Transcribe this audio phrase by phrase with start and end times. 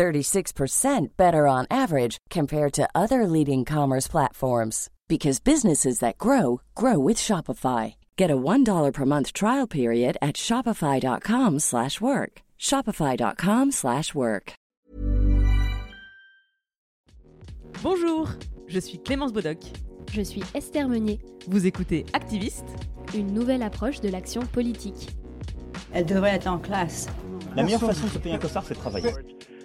[0.00, 6.98] 36% better on average compared to other leading commerce platforms because businesses that grow grow
[6.98, 7.94] with Shopify.
[8.16, 12.32] Get a $1 per month trial period at shopify.com/work.
[12.58, 14.52] shopify.com/work.
[17.82, 18.28] Bonjour,
[18.68, 19.58] je suis Clémence Bodoc.
[20.12, 21.18] Je suis Esther Meunier.
[21.46, 22.70] Vous écoutez Activiste,
[23.14, 25.10] une nouvelle approche de l'action politique.
[25.92, 27.06] Elle devrait être en classe.
[27.54, 29.12] La meilleure façon de se payer un costard, c'est de travailler.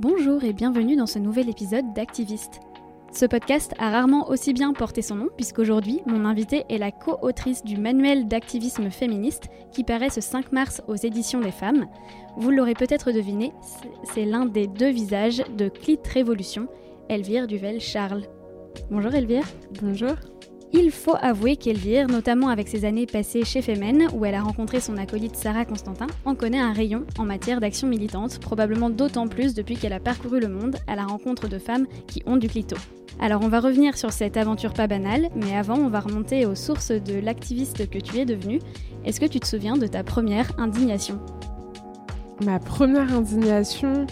[0.00, 2.58] Bonjour et bienvenue dans ce nouvel épisode d'Activiste.
[3.12, 7.62] Ce podcast a rarement aussi bien porté son nom puisqu'aujourd'hui, mon invité est la co-autrice
[7.62, 11.86] du manuel d'activisme féministe qui paraît ce 5 mars aux éditions des femmes.
[12.36, 13.52] Vous l'aurez peut-être deviné,
[14.02, 16.66] c'est l'un des deux visages de Clit Révolution,
[17.08, 18.24] Elvire Duvel-Charles.
[18.90, 19.46] Bonjour Elvire.
[19.80, 20.16] Bonjour.
[20.76, 24.80] Il faut avouer qu'Elvire, notamment avec ses années passées chez Femen, où elle a rencontré
[24.80, 29.54] son acolyte Sarah Constantin, en connaît un rayon en matière d'action militante, probablement d'autant plus
[29.54, 32.74] depuis qu'elle a parcouru le monde à la rencontre de femmes qui ont du clito.
[33.20, 36.56] Alors on va revenir sur cette aventure pas banale, mais avant on va remonter aux
[36.56, 38.58] sources de l'activiste que tu es devenue.
[39.04, 41.20] Est-ce que tu te souviens de ta première indignation?
[42.44, 44.06] Ma première indignation?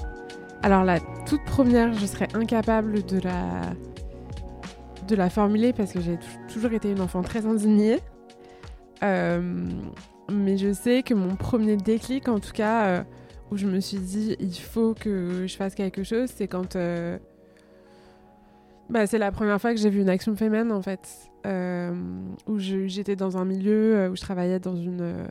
[0.62, 3.74] Alors la toute première, je serais incapable de la
[5.12, 6.18] de la formuler parce que j'ai
[6.48, 7.98] toujours été une enfant très indignée.
[9.02, 9.68] Euh,
[10.30, 13.02] mais je sais que mon premier déclic, en tout cas, euh,
[13.50, 16.76] où je me suis dit il faut que je fasse quelque chose, c'est quand.
[16.76, 17.18] Euh,
[18.88, 21.06] bah, c'est la première fois que j'ai vu une action féminine, en fait.
[22.46, 25.26] où j'étais dans un milieu où je travaillais dans une,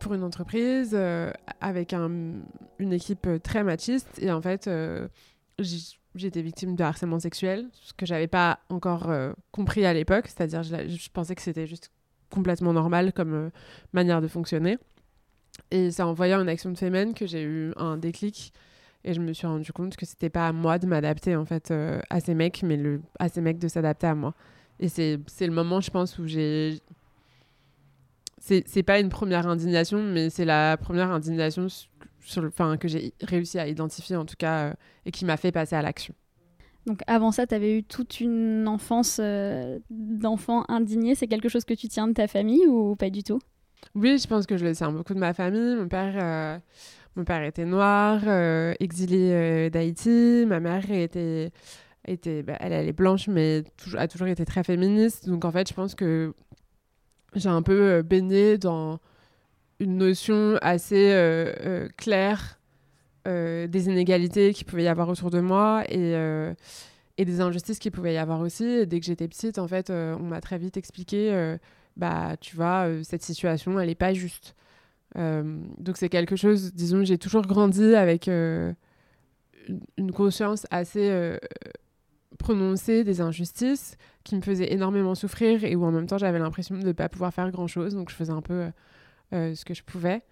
[0.00, 0.98] pour une entreprise
[1.60, 2.10] avec un,
[2.78, 4.18] une équipe très machiste.
[4.20, 4.68] Et en fait,
[6.14, 10.62] j'étais victime de harcèlement sexuel, ce que j'avais pas encore euh, compris à l'époque, c'est-à-dire
[10.62, 11.90] je, je, pensais que c'était juste
[12.30, 13.50] complètement normal comme euh,
[13.92, 14.78] manière de fonctionner.
[15.70, 18.52] Et c'est en voyant une action de féminine que j'ai eu un déclic
[19.04, 21.70] et je me suis rendu compte que c'était pas à moi de m'adapter en fait
[21.70, 24.34] euh, à ces mecs, mais le, à ces mecs de s'adapter à moi.
[24.78, 26.78] Et c'est le moment, je pense, où j'ai.
[28.38, 31.66] C'est pas une première indignation, mais c'est la première indignation
[32.24, 34.72] sur le, que j'ai réussi à identifier en tout cas euh,
[35.06, 36.14] et qui m'a fait passer à l'action.
[36.86, 41.14] Donc avant ça, tu avais eu toute une enfance euh, d'enfant indigné.
[41.14, 43.38] C'est quelque chose que tu tiens de ta famille ou pas du tout?
[43.94, 45.76] Oui, je pense que je le tiens beaucoup de ma famille.
[45.76, 46.58] Mon père, euh,
[47.16, 48.22] mon père était noir,
[48.80, 50.44] exilé d'Haïti.
[50.46, 51.52] Ma mère était,
[52.06, 53.64] était bah, elle, elle, est blanche, mais
[53.96, 55.28] a toujours été très féministe.
[55.28, 56.34] Donc en fait, je pense que
[57.34, 59.00] j'ai un peu baigné dans
[59.80, 62.60] une notion assez euh, euh, claire
[63.26, 68.14] euh, des inégalités qu'il pouvait y avoir autour de moi et, des injustices qu'il pouvait
[68.14, 68.86] y avoir aussi.
[68.86, 71.56] Dès que j'étais petite, en fait, on m'a très vite expliqué,
[71.98, 74.54] bah, tu vois, cette situation, elle n'est pas juste.
[75.16, 78.74] donc c'est quelque chose, disons, j'ai toujours grandi avec une,
[80.14, 81.38] conscience assez
[82.38, 86.74] prononcée des injustices qui me faisaient énormément souffrir et où en même temps j'avais l'impression
[86.74, 87.94] de ne pas pouvoir faire grand chose.
[87.94, 88.70] Donc je faisais un peu
[89.32, 90.22] ce que je pouvais.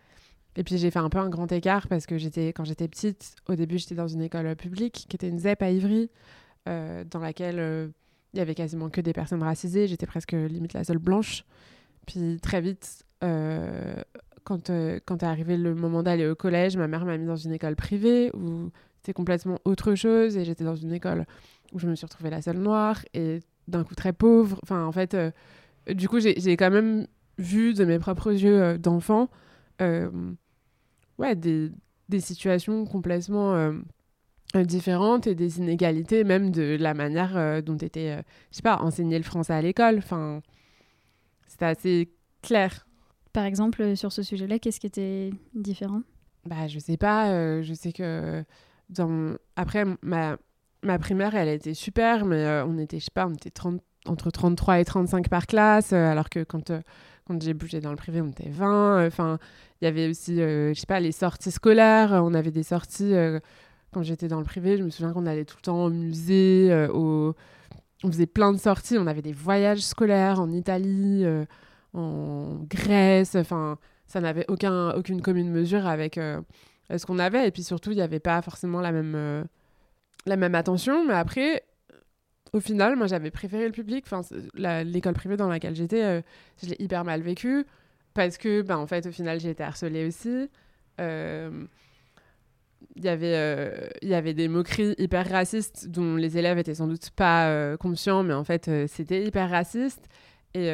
[0.59, 3.37] Et puis j'ai fait un peu un grand écart parce que j'étais quand j'étais petite,
[3.49, 6.11] au début j'étais dans une école publique qui était une ZEP à Ivry,
[6.69, 7.89] euh, dans laquelle euh,
[8.35, 9.87] il y avait quasiment que des personnes racisées.
[9.87, 11.45] J'étais presque limite la seule blanche.
[12.07, 14.71] Puis très vite, quand,
[15.05, 17.77] quand est arrivé le moment d'aller au collège, ma mère m'a mis dans une école
[17.77, 21.25] privée où c'était complètement autre chose et j'étais dans une école
[21.73, 24.59] où je me suis retrouvée la seule noire et d'un coup très pauvre.
[24.63, 25.17] Enfin, en fait,
[25.89, 27.07] du coup, j'ai quand même
[27.39, 29.29] vu de mes propres yeux euh, d'enfant,
[29.81, 30.11] euh,
[31.19, 31.71] ouais, des,
[32.09, 33.73] des, situations complètement euh,
[34.65, 38.19] différentes et des inégalités, même de la manière dont était,
[38.51, 39.99] je sais pas, enseigné le français à l'école.
[39.99, 40.41] Enfin,
[41.47, 42.13] c'était assez
[42.43, 42.87] clair.
[43.33, 46.03] Par exemple, sur ce sujet-là, qu'est-ce qui était différent?
[46.47, 47.63] Bah, je sais pas.
[47.63, 48.43] je sais que
[48.89, 49.37] dans...
[49.55, 50.39] après, ma,
[50.83, 54.31] ma primaire, elle était super, mais on était, je sais pas, on était 30, entre
[54.31, 56.73] 33 et 35 par classe, alors que quand,
[57.29, 59.07] quand j'ai bougé dans le privé, on était 20.
[59.07, 59.39] Enfin,
[59.81, 62.11] il y avait aussi, je sais pas, les sorties scolaires.
[62.25, 63.13] On avait des sorties
[63.93, 64.77] quand j'étais dans le privé.
[64.79, 67.35] Je me souviens qu'on allait tout le temps au musée, au...
[68.03, 68.97] on faisait plein de sorties.
[68.99, 71.25] On avait des voyages scolaires en Italie,
[71.95, 73.37] en Grèce.
[73.37, 77.47] Enfin, ça n'avait aucun, aucune commune mesure avec ce qu'on avait.
[77.47, 79.47] Et puis surtout, il n'y avait pas forcément la même,
[80.27, 81.07] la même attention.
[81.07, 81.63] Mais après,
[82.53, 84.05] au final, moi, j'avais préféré le public.
[84.07, 84.23] Enfin,
[84.55, 86.21] l'école privée dans laquelle j'étais, euh,
[86.63, 87.65] je l'ai hyper mal vécu
[88.15, 90.49] parce que, ben, en fait, au final, j'ai été harcelée aussi.
[91.01, 91.65] Euh,
[92.97, 96.89] il y avait euh, y avait des moqueries hyper racistes dont les élèves étaient sans
[96.89, 100.09] doute pas conscients, mais en fait, c'était hyper raciste.
[100.55, 100.69] Et,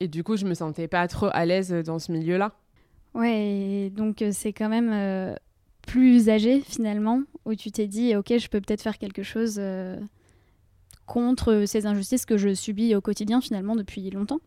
[0.00, 2.52] et du coup, je me sentais pas trop à l'aise dans ce milieu-là.
[3.14, 5.34] Ouais, donc c'est quand même
[5.82, 9.60] plus âgé finalement, où tu t'es dit, ok, je peux peut-être faire quelque chose
[11.10, 14.38] contre ces injustices que je subis au quotidien finalement depuis longtemps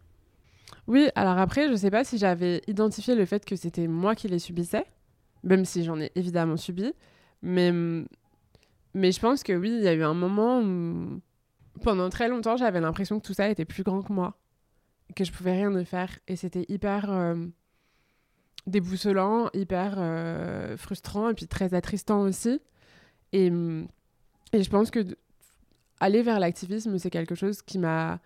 [0.88, 4.30] Oui, alors après, je sais pas si j'avais identifié le fait que c'était moi qui
[4.30, 4.86] les subissais,
[5.44, 6.94] même si j'en ai évidemment subi,
[7.42, 7.74] mais,
[8.94, 11.20] mais je pense que oui, il y a eu un moment où
[11.82, 14.38] pendant très longtemps, j'avais l'impression que tout ça était plus grand que moi,
[15.18, 17.36] que je pouvais rien y faire, et c'était hyper euh,
[18.68, 22.62] déboussolant, hyper euh, frustrant, et puis très attristant aussi.
[23.34, 23.52] Et,
[24.54, 25.18] et je pense que
[26.00, 28.20] aller vers l'activisme, c'est quelque chose qui m'a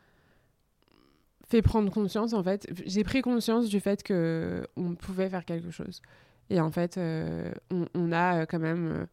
[1.47, 2.67] fait prendre conscience, en fait.
[2.85, 6.01] J'ai pris conscience du fait qu'on pouvait faire quelque chose.
[6.49, 7.51] Et en fait, euh,
[7.93, 9.07] on, a euh, quand même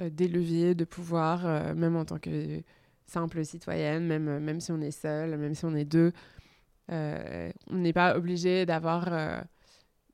[0.00, 2.62] euh, des leviers de pouvoir, même en tant que
[3.06, 6.12] simple citoyenne, même, même si on est seul, même si on est deux.
[6.88, 9.08] on n'est pas obligé d'avoir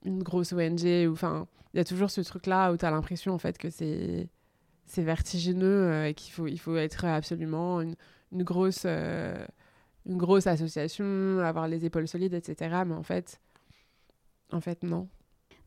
[0.05, 1.09] une grosse ONG.
[1.11, 4.29] Enfin, il y a toujours ce truc-là où tu as l'impression, en fait, que c'est
[4.87, 7.95] c'est vertigineux euh, et qu'il faut, il faut être absolument une,
[8.33, 9.45] une grosse, euh,
[10.07, 12.83] une grosse association, avoir les épaules solides, etc.
[12.87, 13.41] Mais en fait,
[14.53, 15.09] en fait, non.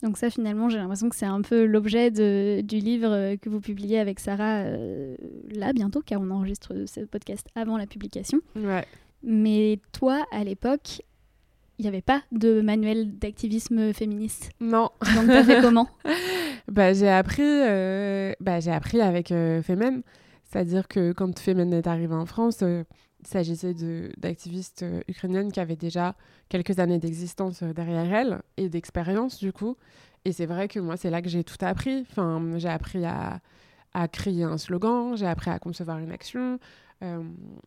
[0.04, 4.00] Donc ça, finalement, j'ai l'impression que c'est un peu l'objet du livre que vous publiez
[4.00, 5.16] avec Sarah euh,
[5.50, 8.40] là, bientôt, car on enregistre ce podcast avant la publication.
[8.56, 8.86] Ouais.
[9.24, 11.02] Mais toi, à l'époque,
[11.80, 14.52] il n'y avait pas de manuel d'activisme féministe.
[14.60, 14.90] Non.
[15.16, 15.88] Donc t'as fait comment
[16.68, 20.02] bah, j'ai appris, euh, bah, j'ai appris avec euh, Femen.
[20.44, 22.84] C'est-à-dire que quand Femen est arrivé en France, euh,
[23.20, 23.76] il s'agissait
[24.18, 26.16] d'activistes ukrainiennes qui avaient déjà
[26.50, 29.76] quelques années d'existence derrière elles et d'expérience du coup.
[30.26, 32.06] Et c'est vrai que moi, c'est là que j'ai tout appris.
[32.10, 33.40] Enfin, j'ai appris à,
[33.94, 36.60] à créer un slogan, j'ai appris à concevoir une action,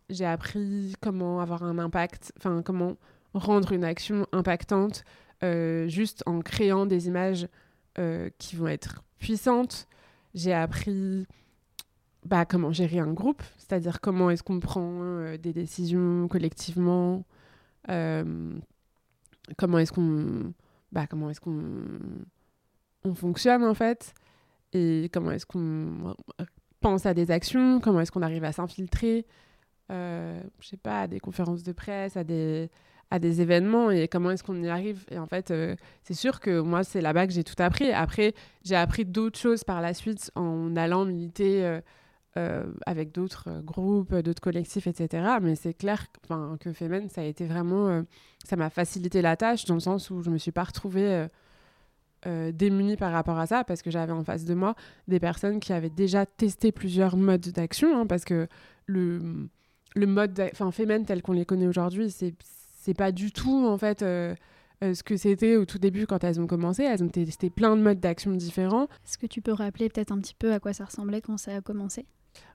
[0.09, 2.97] j'ai appris comment avoir un impact, enfin comment
[3.35, 5.05] rendre une action impactante
[5.87, 7.49] juste en créant des images
[7.99, 9.89] euh, qui vont être puissantes.
[10.33, 11.27] J'ai appris
[12.25, 17.25] bah, comment gérer un groupe, c'est-à-dire comment est-ce qu'on prend euh, des décisions collectivement,
[17.89, 18.55] euh,
[19.59, 20.55] comment est-ce qu'on
[20.93, 21.75] bah, comment est-ce qu'on
[23.03, 24.15] on fonctionne en fait,
[24.73, 26.15] et comment est-ce qu'on
[26.79, 29.27] pense à des actions, comment est-ce qu'on arrive à s'infiltrer,
[29.89, 32.71] je sais pas, à des conférences de presse, à des
[33.11, 35.05] à des événements et comment est-ce qu'on y arrive.
[35.11, 35.75] Et en fait, euh,
[36.05, 37.91] c'est sûr que moi, c'est là-bas que j'ai tout appris.
[37.91, 38.35] Après,
[38.65, 41.81] j'ai appris d'autres choses par la suite en allant militer euh,
[42.37, 45.25] euh, avec d'autres groupes, d'autres collectifs, etc.
[45.43, 46.07] Mais c'est clair
[46.61, 48.05] que Femen, ça a été vraiment...
[48.45, 51.27] ça m'a facilité la tâche dans le sens où je ne me suis pas retrouvée...
[52.53, 54.75] démunie par rapport à ça parce que j'avais en face de moi
[55.09, 58.47] des personnes qui avaient déjà testé plusieurs modes d'action hein, parce que
[58.85, 59.49] le,
[59.97, 62.35] le mode enfin Femen tel qu'on les connaît aujourd'hui c'est
[62.81, 64.35] c'est pas du tout en fait euh,
[64.83, 66.83] euh, ce que c'était au tout début quand elles ont commencé.
[66.83, 68.85] Elles ont testé plein de modes d'action différents.
[69.05, 71.57] Est-ce que tu peux rappeler peut-être un petit peu à quoi ça ressemblait quand ça
[71.57, 72.07] a commencé?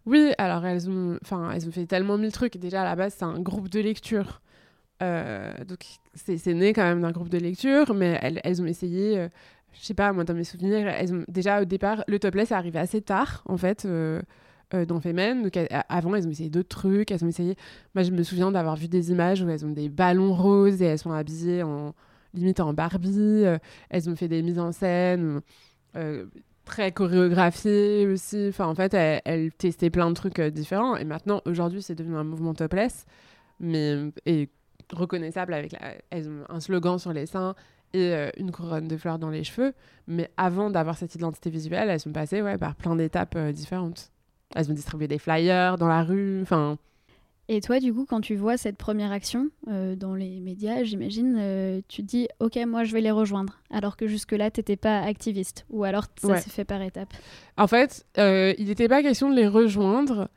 [0.05, 2.57] Oui, alors elles ont, enfin, elles ont fait tellement mille trucs.
[2.57, 4.41] Déjà à la base, c'est un groupe de lecture.
[5.03, 9.27] Euh, donc c'est né quand même d'un groupe de lecture, mais elles, elles ont essayé,
[9.73, 12.55] je sais pas, moi dans mes souvenirs, elles ont déjà au départ, le topless est
[12.55, 13.85] arrivé assez tard en fait.
[13.85, 14.21] Euh,
[14.83, 15.43] dans Femen.
[15.43, 15.57] Donc,
[15.89, 17.11] avant, elles ont essayé d'autres trucs.
[17.11, 17.55] Elles ont essayé.
[17.93, 20.85] Moi, je me souviens d'avoir vu des images où elles ont des ballons roses et
[20.85, 21.93] elles sont habillées en
[22.35, 23.43] limite en Barbie.
[23.45, 23.57] Euh,
[23.89, 25.41] elles ont fait des mises en scène
[25.95, 26.25] euh,
[26.65, 28.47] très chorégraphiées aussi.
[28.49, 30.95] Enfin, en fait, elles, testaient plein de trucs différents.
[30.95, 33.05] Et maintenant, aujourd'hui, c'est devenu un mouvement topless,
[33.59, 34.49] mais et
[34.93, 35.75] reconnaissable avec
[36.11, 37.55] un slogan sur les seins
[37.93, 39.73] et une couronne de fleurs dans les cheveux.
[40.07, 44.11] Mais avant d'avoir cette identité visuelle, elles sont passées ouais, par plein d'étapes différentes.
[44.53, 46.77] Elles ont distribué des flyers dans la rue, enfin...
[47.47, 51.35] Et toi, du coup, quand tu vois cette première action euh, dans les médias, j'imagine,
[51.37, 53.59] euh, tu te dis, OK, moi, je vais les rejoindre.
[53.69, 55.65] Alors que jusque-là, tu n'étais pas activiste.
[55.69, 57.13] Ou alors, ça s'est fait par étapes.
[57.57, 60.27] En fait, euh, il n'était pas question de les rejoindre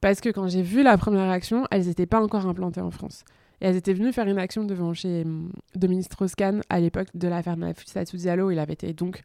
[0.00, 3.24] Parce que quand j'ai vu la première action, elles n'étaient pas encore implantées en France.
[3.60, 7.28] Et elles étaient venues faire une action devant chez hum, Dominique Strauss-Kahn à l'époque de
[7.28, 8.50] l'affaire Nafissatou Diallo.
[8.50, 9.22] Il avait été donc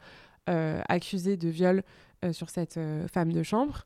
[0.47, 1.81] accusé de viol
[2.33, 2.77] sur cette
[3.09, 3.85] femme de chambre.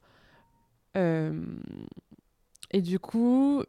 [0.98, 1.42] Euh,
[2.72, 3.64] et du coup,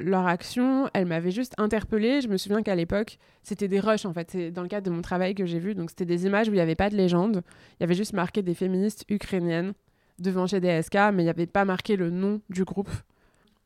[0.00, 2.20] leur action, elle m'avait juste interpellée.
[2.20, 4.30] Je me souviens qu'à l'époque, c'était des rushs en fait.
[4.30, 5.74] C'est dans le cadre de mon travail que j'ai vu.
[5.74, 7.42] Donc c'était des images où il n'y avait pas de légende.
[7.78, 9.72] Il y avait juste marqué des féministes ukrainiennes
[10.18, 12.90] devant chez DSK, mais il n'y avait pas marqué le nom du groupe.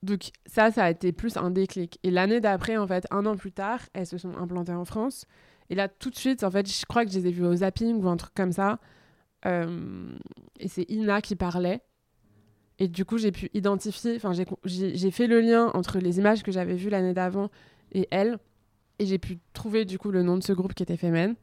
[0.02, 1.98] Donc ça, ça a été plus un déclic.
[2.02, 5.26] Et l'année d'après, en fait, un an plus tard, elles se sont implantées en France.
[5.70, 7.56] Et là, tout de suite, en fait, je crois que je les ai vues au
[7.56, 8.78] zapping ou un truc comme ça.
[9.46, 10.08] Euh,
[10.58, 11.82] et c'est Ina qui parlait.
[12.78, 16.50] Et du coup, j'ai pu identifier, enfin, j'ai- fait le lien entre les images que
[16.52, 17.50] j'avais vues l'année d'avant
[17.92, 18.38] et elle.
[18.98, 21.34] Et j'ai pu trouver, du coup, le nom de ce groupe qui était Femen.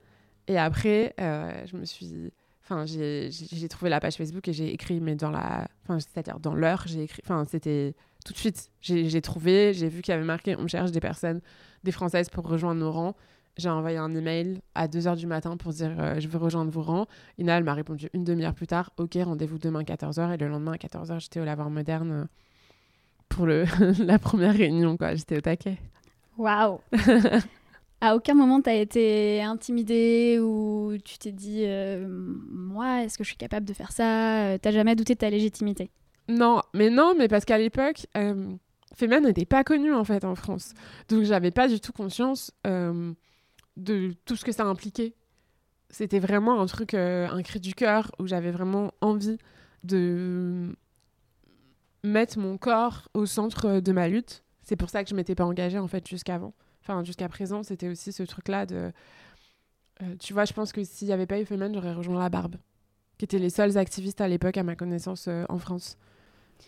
[0.47, 2.31] Et après, euh, je me suis.
[2.63, 3.29] Enfin, j'ai
[3.69, 5.67] trouvé la page Facebook et j'ai écrit, mais dans la.
[5.83, 7.21] Enfin, c'est-à-dire dans l'heure, j'ai écrit.
[7.25, 7.95] Enfin, c'était
[8.25, 8.69] tout de suite.
[8.81, 11.41] J'ai trouvé, j'ai vu qu'il y avait marqué on cherche des personnes,
[11.83, 13.15] des Françaises pour rejoindre nos rangs.
[13.57, 16.81] J'ai envoyé un email à 2h du matin pour dire euh, je veux rejoindre vos
[16.81, 17.07] rangs.
[17.37, 20.33] Ina, elle m'a répondu une demi-heure plus tard ok, rendez-vous demain à 14h.
[20.33, 22.25] Et le lendemain à 14h, j'étais au lavoir moderne euh,
[23.27, 23.65] pour le
[24.03, 25.15] la première réunion, quoi.
[25.15, 25.77] J'étais au taquet.
[26.37, 26.79] Waouh
[28.01, 33.29] À aucun moment t'as été intimidée ou tu t'es dit euh, moi est-ce que je
[33.29, 34.57] suis capable de faire ça?
[34.61, 35.91] T'as jamais douté de ta légitimité?
[36.29, 38.53] Non, mais non, mais parce qu'à l'époque, euh,
[38.95, 40.73] Femen n'était pas connu en fait en France.
[41.09, 42.51] Donc j'avais pas du tout conscience
[43.79, 45.15] de tout ce que ça impliquait.
[45.89, 49.37] C'était vraiment un truc, euh, un cri du cœur où j'avais vraiment envie
[49.83, 50.75] de
[52.03, 54.43] mettre mon corps au centre de ma lutte.
[54.61, 56.53] C'est pour ça que je m'étais pas engagée en fait jusqu'avant.
[56.81, 58.91] Enfin, jusqu'à présent, c'était aussi ce truc-là de.
[60.01, 62.29] euh, tu vois, je pense que s'il n'y avait pas eu Femen, j'aurais rejoint la
[62.29, 62.55] Barbe,
[63.17, 65.97] qui étaient les seuls activistes à l'époque, à ma connaissance, euh, en France.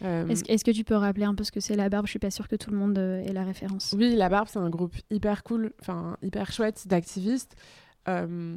[0.03, 2.05] Euh, Est-ce que tu peux rappeler un peu ce que c'est la barbe?
[2.05, 3.93] Je suis pas sûre que tout le monde euh, ait la référence.
[3.97, 7.55] Oui, La Barbe, c'est un groupe hyper cool, enfin hyper chouette d'activistes
[8.07, 8.55] euh,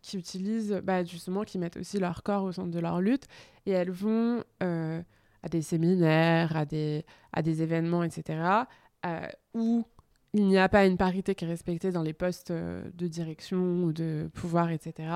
[0.00, 3.26] qui utilisent, bah, justement, qui mettent aussi leur corps au centre de leur lutte.
[3.66, 5.02] Et elles vont euh,
[5.42, 8.38] à des séminaires, à des, à des événements, etc.,
[9.54, 9.84] où
[10.32, 13.92] il n'y a pas une parité qui est respectée dans les postes de direction ou
[13.92, 15.12] de pouvoir, etc.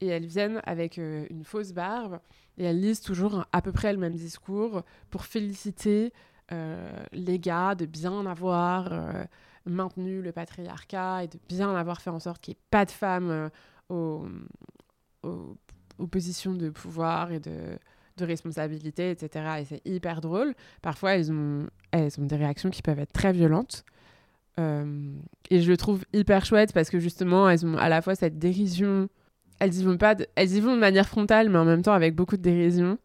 [0.00, 2.18] Et elles viennent avec une fausse barbe
[2.62, 6.12] et elles lisent toujours à peu près le même discours pour féliciter
[6.52, 9.24] euh, les gars de bien avoir euh,
[9.66, 12.92] maintenu le patriarcat et de bien avoir fait en sorte qu'il n'y ait pas de
[12.92, 13.50] femmes
[13.90, 14.28] euh,
[15.98, 17.78] aux, positions de pouvoir et de,
[18.20, 19.56] responsabilité, etc.
[19.58, 20.54] Et c'est hyper drôle.
[20.80, 23.84] Parfois, elles ont, des réactions qui peuvent être très violentes.
[24.58, 28.38] Et je le trouve hyper chouette parce que justement, elles ont à la fois cette
[28.38, 29.08] dérision.
[29.62, 31.92] Elles y vont pas, de, elles y vont de manière frontale, mais en même temps
[31.92, 32.98] avec beaucoup de dérision.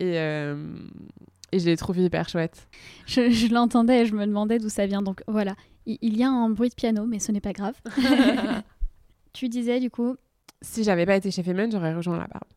[0.00, 0.56] Et, euh,
[1.52, 2.66] et je les trouve hyper chouettes.
[3.06, 5.02] Je, je l'entendais et je me demandais d'où ça vient.
[5.02, 5.54] Donc voilà,
[5.86, 7.74] il, il y a un bruit de piano, mais ce n'est pas grave.
[9.32, 10.16] tu disais du coup,
[10.62, 12.48] si j'avais pas été chez Femen, j'aurais rejoint la barbe.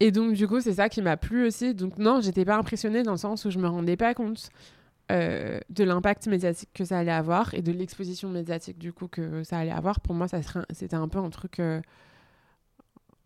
[0.00, 1.74] Et donc, du coup, c'est ça qui m'a plu aussi.
[1.74, 4.50] Donc, non, j'étais pas impressionnée dans le sens où je me rendais pas compte
[5.10, 9.42] euh, de l'impact médiatique que ça allait avoir et de l'exposition médiatique, du coup, que
[9.42, 10.00] ça allait avoir.
[10.00, 11.80] Pour moi, ça serait- c'était un peu un truc euh,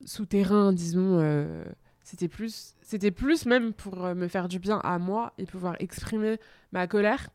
[0.05, 1.19] souterrain, disons.
[1.21, 1.65] euh,
[2.11, 5.77] c'était plus, c'était plus même pour euh, me faire du bien à moi et pouvoir
[5.79, 6.39] exprimer
[6.73, 7.29] ma colère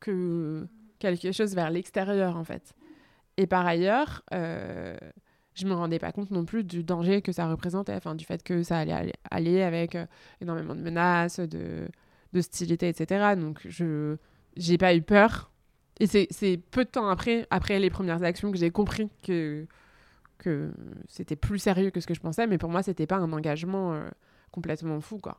[0.00, 0.66] que
[0.98, 2.74] quelque chose vers l'extérieur, en fait.
[3.36, 4.96] Et par ailleurs, euh,
[5.54, 8.42] je me rendais pas compte non plus du danger que ça représentait, enfin du fait
[8.42, 10.06] que ça allait aller, avec euh,
[10.40, 11.88] énormément de menaces, de
[12.32, 13.36] d'hostilité, etc.
[13.36, 14.16] Donc je
[14.56, 15.50] j'ai pas eu peur.
[16.00, 19.66] Et c'est c'est peu de temps après, après les premières actions, que j'ai compris que
[20.42, 20.72] que
[21.08, 22.46] c'était plus sérieux que ce que je pensais.
[22.46, 24.08] Mais pour moi, c'était pas un engagement euh,
[24.50, 25.38] complètement fou, quoi.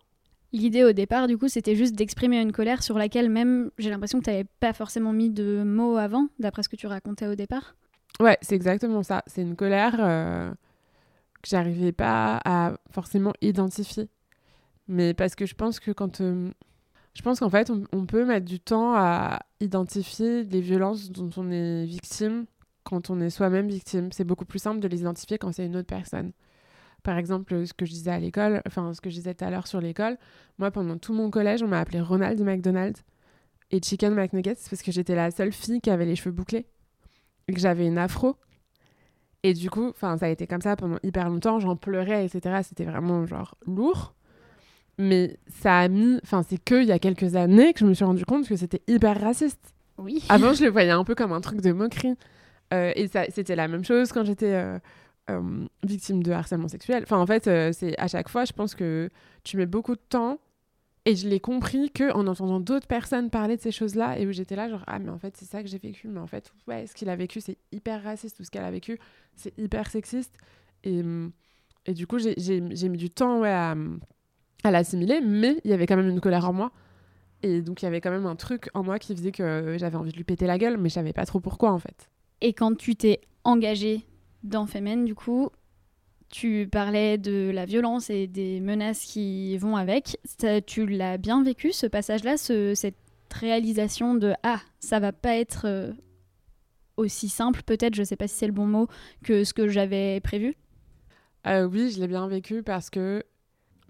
[0.53, 4.19] l'idée au départ, du coup, c'était juste d'exprimer une colère sur laquelle même j'ai l'impression
[4.19, 7.35] que tu n'avais pas forcément mis de mots avant, d'après ce que tu racontais au
[7.35, 7.75] départ.
[8.19, 9.23] Ouais, c'est exactement ça.
[9.27, 10.51] C'est une colère euh,
[11.41, 14.09] que j'arrivais pas à forcément identifier.
[14.87, 16.21] Mais parce que je pense que quand.
[16.21, 16.51] euh,
[17.15, 21.29] je pense qu'en fait, on, on peut mettre du temps à identifier les violences dont
[21.37, 22.45] on est victime
[22.83, 24.11] quand on est soi-même victime.
[24.11, 26.31] C'est beaucoup plus simple de les identifier quand c'est une autre personne.
[27.03, 29.49] Par exemple, ce que je disais à l'école, enfin, ce que je disais tout à
[29.49, 30.17] l'heure sur l'école,
[30.57, 32.97] moi, pendant tout mon collège, on m'a appelé Ronald McDonald
[33.71, 36.65] et Chicken McNuggets parce que j'étais la seule fille qui avait les cheveux bouclés
[37.47, 38.37] et que j'avais une afro.
[39.43, 41.59] Et du coup, enfin, ça a été comme ça pendant hyper longtemps.
[41.59, 42.61] J'en pleurais, etc.
[42.63, 44.13] C'était vraiment genre lourd.
[44.97, 47.93] Mais ça a mis, enfin, c'est que il y a quelques années que je me
[47.93, 49.73] suis rendu compte que c'était hyper raciste.
[49.97, 50.23] Oui.
[50.29, 52.15] Avant, je le voyais un peu comme un truc de moquerie.
[52.73, 54.79] Euh, et c'était la même chose quand j'étais euh,
[55.29, 57.03] euh, victime de harcèlement sexuel.
[57.03, 59.09] Enfin, en fait, c'est à chaque fois, je pense que
[59.43, 60.39] tu mets beaucoup de temps
[61.05, 64.31] Et je l'ai compris que en entendant d'autres personnes parler de ces choses-là, et où
[64.31, 66.07] j'étais là, genre, ah, mais en fait, c'est ça que j'ai vécu.
[66.07, 68.37] Mais en fait, ouais, ce qu'il a vécu, c'est hyper raciste.
[68.37, 68.97] Tout ce qu'elle a vécu,
[69.35, 70.37] c'est hyper sexiste.
[70.85, 71.01] Et,
[71.85, 73.75] et du coup, j'ai mis du temps à
[74.71, 76.71] l'assimiler, mais il y avait quand même une colère en moi.
[77.41, 79.97] Et donc, il y avait quand même un truc en moi qui faisait que j'avais
[79.97, 82.09] envie de lui péter la gueule, mais je savais pas trop pourquoi, en fait.
[82.41, 84.05] Et quand tu t'es engagée
[84.43, 85.49] dans Femen, du coup,
[86.29, 90.17] tu parlais de la violence et des menaces qui vont avec.
[90.65, 92.95] tu l'as bien vécu, ce passage-là, cette
[93.33, 95.91] réalisation de Ah, ça va pas être euh,
[96.97, 98.87] aussi simple, peut-être, je sais pas si c'est le bon mot,
[99.23, 100.55] que ce que j'avais prévu?
[101.47, 103.23] Euh, Oui, je l'ai bien vécu parce que.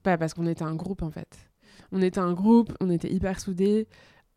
[0.04, 1.50] Bah, parce qu'on était un groupe, en fait.
[1.92, 3.88] On était un groupe, on était hyper soudés.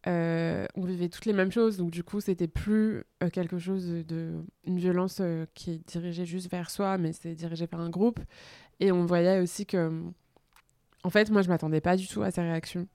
[0.06, 3.86] Euh, on vivait toutes les mêmes choses, donc du coup, c'était plus euh, quelque chose
[4.06, 4.34] de,
[4.64, 8.20] une violence euh, qui est dirigée juste vers soi, mais c'est dirigé par un groupe.
[8.78, 10.02] Et on voyait aussi que,
[11.02, 12.86] en fait, moi, je m'attendais pas du tout à ces réactions.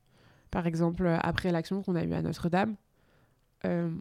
[0.51, 2.75] Par exemple, après l'action qu'on a eue à Notre-Dame,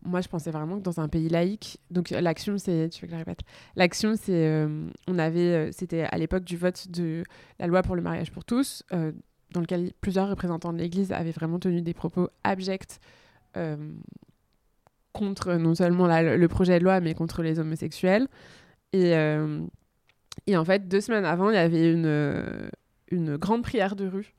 [0.03, 3.13] moi, je pensais vraiment que dans un pays laïque, donc l'action, c'est, tu veux que
[3.13, 3.41] je répète,
[3.77, 4.67] l'action, c'est,
[5.07, 7.25] on avait, c'était à l'époque du vote de
[7.59, 8.83] la loi pour le mariage pour tous,
[9.53, 13.01] dans lequel plusieurs représentants de l'Église avaient vraiment tenu des propos abjects
[13.57, 13.93] euh,
[15.13, 18.29] contre non seulement le projet de loi, mais contre les homosexuels.
[18.93, 19.61] Et, euh,
[20.47, 22.71] et en fait, deux semaines avant, il y avait une,
[23.11, 24.35] une grande prière de rue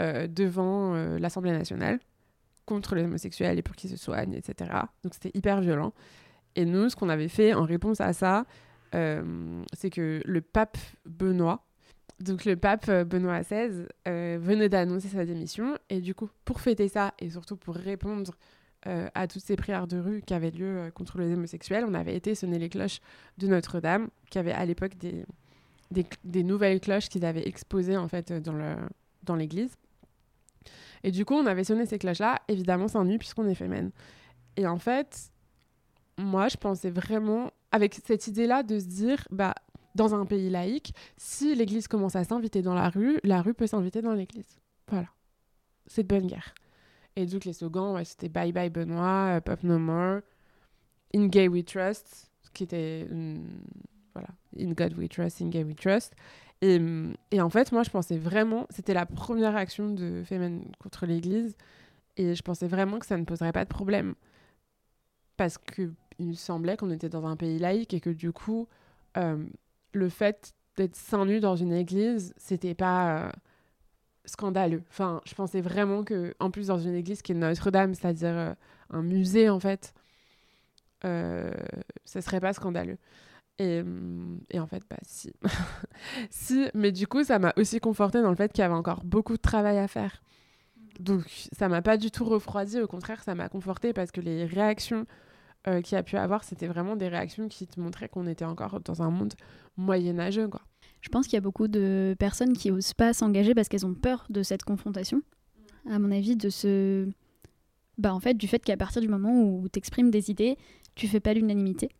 [0.00, 2.00] euh, devant l'Assemblée nationale
[2.66, 4.70] contre les homosexuels et pour qu'ils se soignent, etc.
[5.04, 5.94] Donc c'était hyper violent.
[6.56, 8.44] Et nous, ce qu'on avait fait en réponse à ça,
[8.92, 11.67] c'est que le pape Benoît,
[12.20, 16.60] donc le pape euh, Benoît XVI euh, venait d'annoncer sa démission et du coup pour
[16.60, 18.34] fêter ça et surtout pour répondre
[18.86, 22.16] euh, à toutes ces prières de rue qui avaient lieu contre les homosexuels, on avait
[22.16, 23.00] été sonner les cloches
[23.38, 29.36] de Notre-Dame qui avait à l'époque des, nouvelles cloches qu'ils avaient exposées en fait dans
[29.36, 29.74] l'église.
[31.04, 33.90] Et du coup on avait sonné ces cloches là, évidemment sans nuit puisqu'on est féminin.
[34.56, 35.30] Et en fait
[36.16, 39.54] moi je pensais vraiment avec cette idée là de se dire bah
[39.98, 43.66] dans un pays laïque, si l'Église commence à s'inviter dans la rue, la rue peut
[43.66, 44.58] s'inviter dans l'Église.
[44.88, 45.08] Voilà.
[45.86, 46.54] C'est de bonne guerre.
[47.16, 50.20] Et donc les slogans, c'était Bye Bye Benoît, euh, Pop No More,
[51.14, 53.06] In Gay We Trust, qui était...
[54.14, 56.14] voilà, In God We Trust, In Gay We Trust.
[56.60, 56.80] Et,
[57.30, 61.56] et, en fait, moi, je pensais vraiment, c'était la première action de Femen contre l'Église,
[62.16, 64.14] et je pensais vraiment que ça ne poserait pas de problème.
[65.36, 68.66] Parce qu'il me semblait qu'on était dans un pays laïque et que du coup,
[69.16, 69.44] euh,
[69.92, 73.30] le fait d'être seins nus dans une église, c'était pas euh,
[74.24, 74.82] scandaleux.
[74.88, 78.54] Enfin, je pensais vraiment que, en plus, dans une église qui est Notre-Dame, c'est-à-dire euh,
[78.90, 79.92] un musée, en fait,
[81.04, 81.52] euh,
[82.04, 82.98] ce serait pas scandaleux.
[83.58, 83.82] Et,
[84.50, 85.32] et, en fait, bah si.
[86.30, 89.02] si, mais du coup, ça m'a aussi conforté dans le fait qu'il y avait encore
[89.02, 90.22] beaucoup de travail à faire.
[91.00, 92.80] Donc, ça m'a pas du tout refroidi.
[92.80, 95.06] Au contraire, ça m'a conforté parce que les réactions
[95.66, 98.80] euh, qu'il a pu avoir, c'était vraiment des réactions qui te montraient qu'on était encore
[98.80, 99.34] dans un monde
[99.76, 100.48] moyenâgeux.
[100.48, 100.62] Quoi.
[101.00, 103.94] Je pense qu'il y a beaucoup de personnes qui osent pas s'engager parce qu'elles ont
[103.94, 105.22] peur de cette confrontation.
[105.88, 107.08] À mon avis, de ce.
[107.98, 110.56] Bah, en fait, du fait qu'à partir du moment où tu exprimes des idées,
[110.94, 111.90] tu fais pas l'unanimité.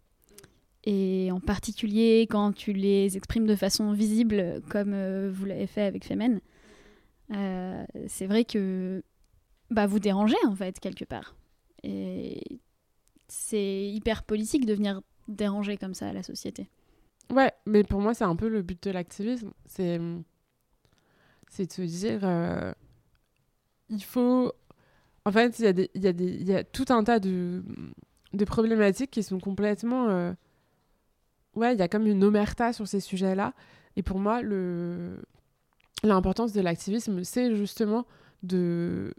[0.84, 5.82] Et en particulier quand tu les exprimes de façon visible, comme euh, vous l'avez fait
[5.82, 6.40] avec Femen,
[7.34, 9.02] euh, c'est vrai que
[9.70, 11.34] bah, vous dérangez en fait quelque part.
[11.82, 12.60] Et
[13.28, 16.68] c'est hyper politique de venir déranger comme ça la société.
[17.30, 19.52] Ouais, mais pour moi, c'est un peu le but de l'activisme.
[19.66, 20.22] C'est, de
[21.72, 22.72] se dire, euh,
[23.90, 24.52] il faut.
[25.24, 25.64] En fait, il
[25.94, 27.62] y, a y, y a tout un tas de,
[28.32, 30.08] de problématiques qui sont complètement.
[30.08, 30.32] Euh,
[31.54, 33.52] ouais, il y a comme une omerta sur ces sujets-là.
[33.96, 35.20] Et pour moi, le...
[36.02, 38.06] l'importance de l'activisme, c'est justement
[38.42, 39.12] de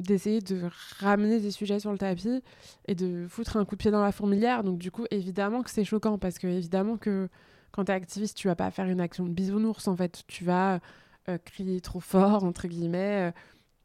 [0.00, 2.42] d'essayer de ramener des sujets sur le tapis
[2.86, 4.62] et de foutre un coup de pied dans la fourmilière.
[4.62, 7.28] Donc du coup, évidemment que c'est choquant parce que évidemment que
[7.72, 10.24] quand tu es activiste, tu vas pas faire une action de bisounours en fait.
[10.26, 10.80] Tu vas
[11.28, 13.32] euh, crier trop fort, entre guillemets,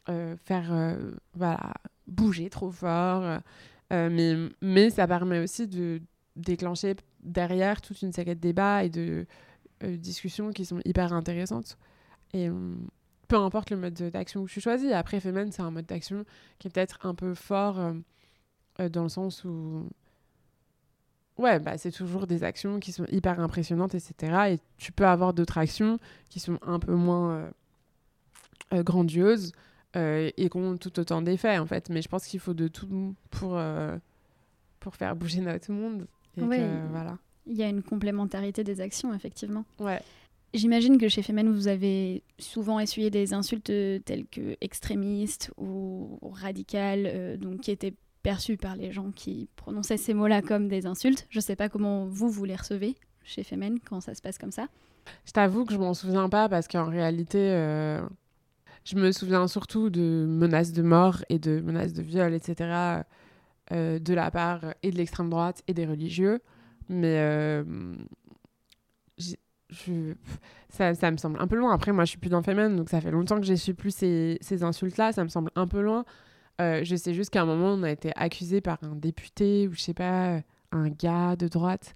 [0.10, 0.98] euh, euh, faire,
[1.34, 1.74] voilà,
[2.08, 3.40] bouger trop fort.
[3.90, 6.02] mais, mais ça permet aussi de
[6.36, 9.26] déclencher derrière toute une série de débats et de
[9.82, 11.78] discussions qui sont hyper intéressantes.
[12.34, 12.50] Et
[13.32, 14.92] peu importe le mode d'action que tu choisis.
[14.92, 16.26] Après, Femen, c'est un mode d'action
[16.60, 17.94] qui est peut-être un peu fort euh,
[18.82, 19.88] euh, dans le sens où.
[21.38, 24.54] Ouais, bah, c'est toujours des actions qui sont hyper impressionnantes, etc.
[24.56, 27.50] Et tu peux avoir d'autres actions qui sont un peu moins
[28.74, 29.54] euh, grandioses
[29.96, 31.90] et qui ont tout autant d'effets, en fait.
[31.90, 33.58] Mais je pense qu'il faut de tout pour,
[34.82, 36.06] pour faire bouger notre monde.
[36.36, 37.18] Et voilà.
[37.46, 39.64] Il y a une complémentarité des actions, effectivement.
[39.80, 40.02] Ouais.
[40.54, 46.20] J'imagine que chez Femen, vous avez souvent essuyé des insultes euh, telles que extrémistes ou
[46.34, 50.86] radicales, euh, donc qui étaient perçues par les gens qui prononçaient ces mots-là comme des
[50.86, 51.26] insultes.
[51.30, 54.38] Je ne sais pas comment vous, vous les recevez chez Femen, quand ça se passe
[54.38, 54.68] comme ça.
[55.26, 58.02] Je t'avoue que je m'en souviens pas parce qu'en réalité, euh,
[58.84, 63.04] je me souviens surtout de menaces de mort et de menaces de viol, etc.,
[63.72, 66.42] de la part et de l'extrême droite et des religieux.
[66.90, 67.64] Mais
[69.72, 70.14] je,
[70.70, 71.74] ça, ça, me semble un peu loin.
[71.74, 73.94] Après, moi, je suis plus dans Femen, donc ça fait longtemps que j'ai su plus
[73.96, 75.12] ces, ces insultes-là.
[75.12, 76.06] Ça me semble un peu loin.
[76.60, 79.74] Euh, je sais juste qu'à un moment, on a été accusé par un député ou
[79.74, 81.94] je sais pas, un gars de droite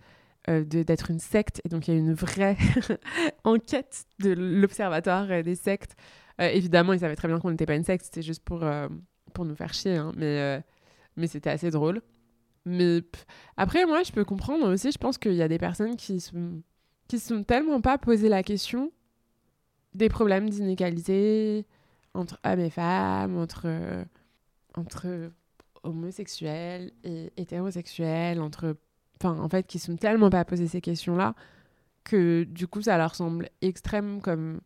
[0.50, 1.62] euh, d'être une secte.
[1.66, 2.58] Et donc, il y a une vraie
[3.44, 5.96] enquête de l'Observatoire des sectes.
[6.42, 8.88] Euh, évidemment, ils savaient très bien qu'on n'était pas une secte, c'était juste pour, euh,
[9.34, 9.96] pour nous faire chier.
[9.96, 10.12] Hein.
[10.18, 10.60] Mais, euh,
[11.16, 12.02] mais c'était assez drôle.
[12.66, 13.02] Mais
[13.58, 14.92] après, moi, je peux comprendre aussi.
[14.92, 16.62] Je pense qu'il y a des personnes qui sont,
[17.08, 18.92] qui sont tellement pas posé la question
[19.94, 21.66] des problèmes d'inégalité
[22.14, 24.06] entre hommes et femmes, entre,
[24.76, 25.32] entre
[25.84, 28.78] homosexuels et hétérosexuels, entre
[29.20, 31.36] enfin en fait qui sont tellement pas posé ces questions-là
[32.04, 34.60] que du coup ça leur semble extrême comme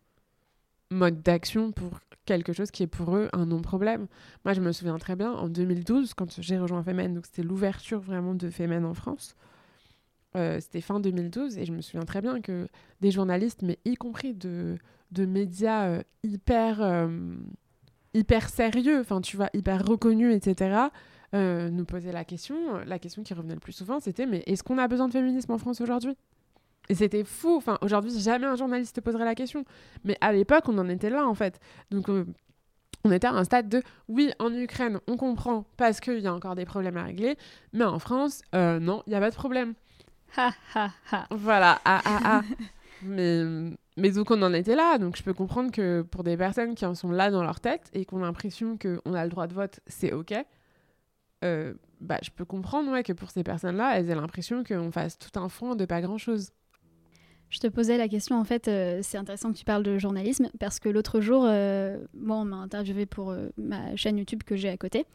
[0.92, 4.08] mode d'action pour quelque chose qui est pour eux un non-problème.
[4.46, 8.00] Moi je me souviens très bien en 2012 quand j'ai rejoint Femen, donc c'était l'ouverture
[8.00, 9.36] vraiment de Femen en France.
[10.36, 12.68] Euh, c'était fin 2012 et je me souviens très bien que
[13.02, 14.78] des journalistes, mais y compris de,
[15.12, 17.08] de médias euh, hyper, euh,
[18.14, 20.90] hyper sérieux, enfin tu vois, hyper reconnus, etc.,
[21.32, 22.56] nous poser la question.
[22.86, 25.52] La question qui revenait le plus souvent, c'était mais est-ce qu'on a besoin de féminisme
[25.52, 26.18] en France aujourd'hui?
[26.90, 27.56] Et c'était fou.
[27.56, 29.64] Enfin, aujourd'hui, jamais un journaliste te poserait la question.
[30.04, 31.60] Mais à l'époque, on en était là, en fait.
[31.92, 32.10] Donc,
[33.04, 36.34] on était à un stade de oui, en Ukraine, on comprend parce qu'il y a
[36.34, 37.38] encore des problèmes à régler.
[37.74, 39.76] Mais en France, non, il n'y a pas de problème.
[40.38, 41.28] Ha ha ha.
[41.32, 42.42] Voilà, ah ah ah.
[43.02, 43.44] mais,
[43.98, 44.98] mais donc, on en était là.
[44.98, 47.90] Donc, je peux comprendre que pour des personnes qui en sont là dans leur tête
[47.94, 50.34] et qui ont l'impression qu'on a le droit de vote, c'est OK
[51.44, 55.18] euh, bah, je peux comprendre ouais, que pour ces personnes-là, elles aient l'impression qu'on fasse
[55.18, 56.52] tout un fond de pas grand-chose.
[57.50, 60.50] Je te posais la question, en fait, euh, c'est intéressant que tu parles de journalisme,
[60.60, 64.56] parce que l'autre jour, euh, moi, on m'a interviewé pour euh, ma chaîne YouTube que
[64.56, 65.06] j'ai à côté,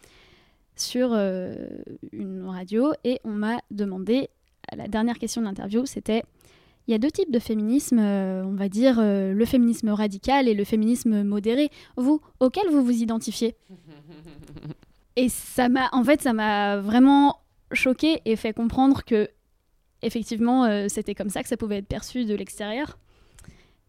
[0.75, 4.29] sur une radio, et on m'a demandé,
[4.77, 6.23] la dernière question de l'interview, c'était,
[6.87, 10.55] il y a deux types de féminisme, euh, on va dire le féminisme radical et
[10.55, 11.71] le féminisme modéré.
[11.97, 13.57] Vous, auquel vous vous identifiez?
[15.17, 17.39] Et ça m'a, en fait, ça m'a vraiment
[17.73, 19.29] choqué et fait comprendre que,
[20.03, 22.99] effectivement, euh, c'était comme ça que ça pouvait être perçu de l'extérieur.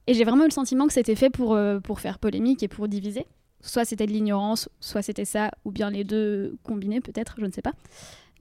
[0.08, 2.68] Et j'ai vraiment eu le sentiment que c'était fait pour, euh, pour faire polémique et
[2.68, 3.26] pour diviser.
[3.62, 7.52] Soit c'était de l'ignorance, soit c'était ça, ou bien les deux combinés, peut-être, je ne
[7.52, 7.74] sais pas.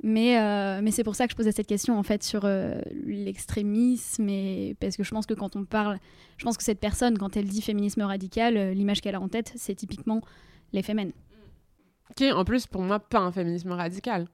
[0.02, 2.80] Mais, euh, mais c'est pour ça que je posais cette question, en fait, sur euh,
[3.06, 4.26] l'extrémisme.
[4.80, 5.98] Parce que je pense que quand on parle,
[6.36, 9.28] je pense que cette personne, quand elle dit féminisme radical, euh, l'image qu'elle a en
[9.28, 10.20] tête, c'est typiquement
[10.72, 11.12] les fémènes.
[12.16, 14.28] Qui est en plus pour moi pas un féminisme radical.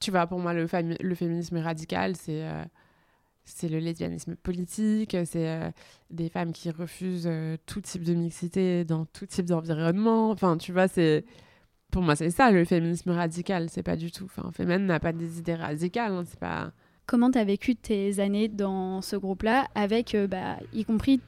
[0.00, 0.66] Tu vois, pour moi, le,
[1.00, 2.44] le féminisme radical, c'est
[3.48, 5.72] c'est le lesbianisme politique, c'est
[6.10, 7.30] des femmes qui refusent
[7.64, 10.30] tout type de mixité dans tout type d'environnement.
[10.30, 11.24] Enfin, tu vois, c'est.
[11.96, 14.26] Pour moi, c'est ça le féminisme radical, c'est pas du tout.
[14.26, 16.70] Enfin, Femen n'a pas des idées radicales, hein, c'est pas.
[17.06, 21.22] Comment tu as vécu tes années dans ce groupe-là, avec euh, bah, y compris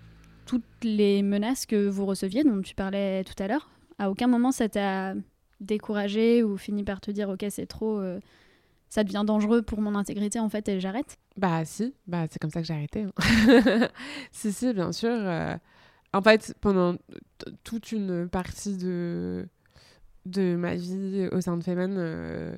[0.44, 3.70] toutes les menaces que vous receviez, dont tu parlais tout à l'heure?
[3.98, 5.14] À aucun moment ça t'a
[5.60, 8.20] découragé ou fini par te dire ok c'est trop, euh,
[8.90, 11.16] ça devient dangereux pour mon intégrité en fait et j'arrête?
[11.38, 13.06] Bah si, bah c'est comme ça que j'ai arrêté.
[13.06, 13.88] hein.
[14.32, 15.08] si si, bien sûr.
[15.12, 15.56] euh,
[16.12, 16.96] En fait, pendant
[17.64, 19.48] toute une partie de
[20.30, 22.56] de ma vie au sein de Femen, euh,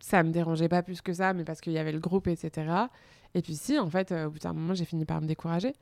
[0.00, 2.70] ça me dérangeait pas plus que ça, mais parce qu'il y avait le groupe, etc.
[3.34, 5.74] Et puis si, en fait, euh, au bout d'un moment, j'ai fini par me décourager.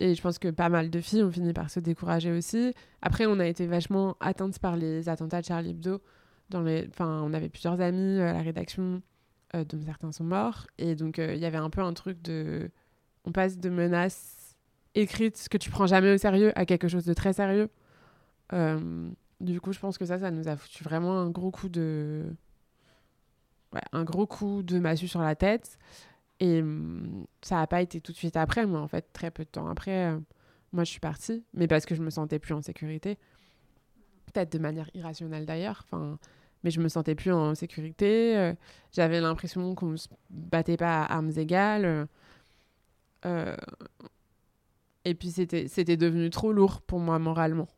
[0.00, 2.72] Et je pense que pas mal de filles ont fini par se décourager aussi.
[3.02, 6.00] Après, on a été vachement atteintes par les attentats de Charlie Hebdo.
[6.50, 6.86] Dans les...
[6.88, 9.02] Enfin, on avait plusieurs amis à la rédaction,
[9.54, 10.66] euh, dont certains sont morts.
[10.78, 12.70] Et donc, euh, il y avait un peu un truc de...
[13.24, 14.56] On passe de menaces
[14.94, 17.68] écrites que tu prends jamais au sérieux à quelque chose de très sérieux.
[19.40, 22.24] Du coup, je pense que ça, ça nous a foutu vraiment un gros coup de...
[23.92, 25.78] Un gros coup de massue sur la tête.
[26.40, 29.44] Et hum, ça n'a pas été tout de suite après, mais en fait, très peu
[29.44, 30.18] de temps après, euh,
[30.72, 31.44] moi, je suis partie.
[31.54, 33.18] Mais parce que je me sentais plus en sécurité.
[34.32, 35.86] Peut-être de manière irrationnelle d'ailleurs.
[36.64, 38.36] Mais je me sentais plus en sécurité.
[38.36, 38.54] euh,
[38.92, 42.08] J'avais l'impression qu'on ne se battait pas à armes égales.
[43.26, 43.56] euh,
[45.04, 47.68] et puis, c'était devenu trop lourd pour moi moralement.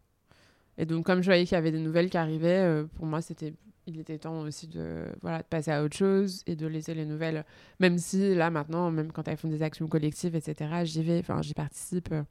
[0.81, 3.21] Et donc, comme je voyais qu'il y avait des nouvelles qui arrivaient, euh, pour moi,
[3.21, 3.53] c'était
[3.87, 7.05] il était temps aussi de, voilà, de passer à autre chose et de laisser les
[7.05, 7.45] nouvelles.
[7.81, 11.43] Même si là, maintenant, même quand elles font des actions collectives, etc., j'y vais, enfin,
[11.43, 12.11] j'y participe.
[12.13, 12.23] euh,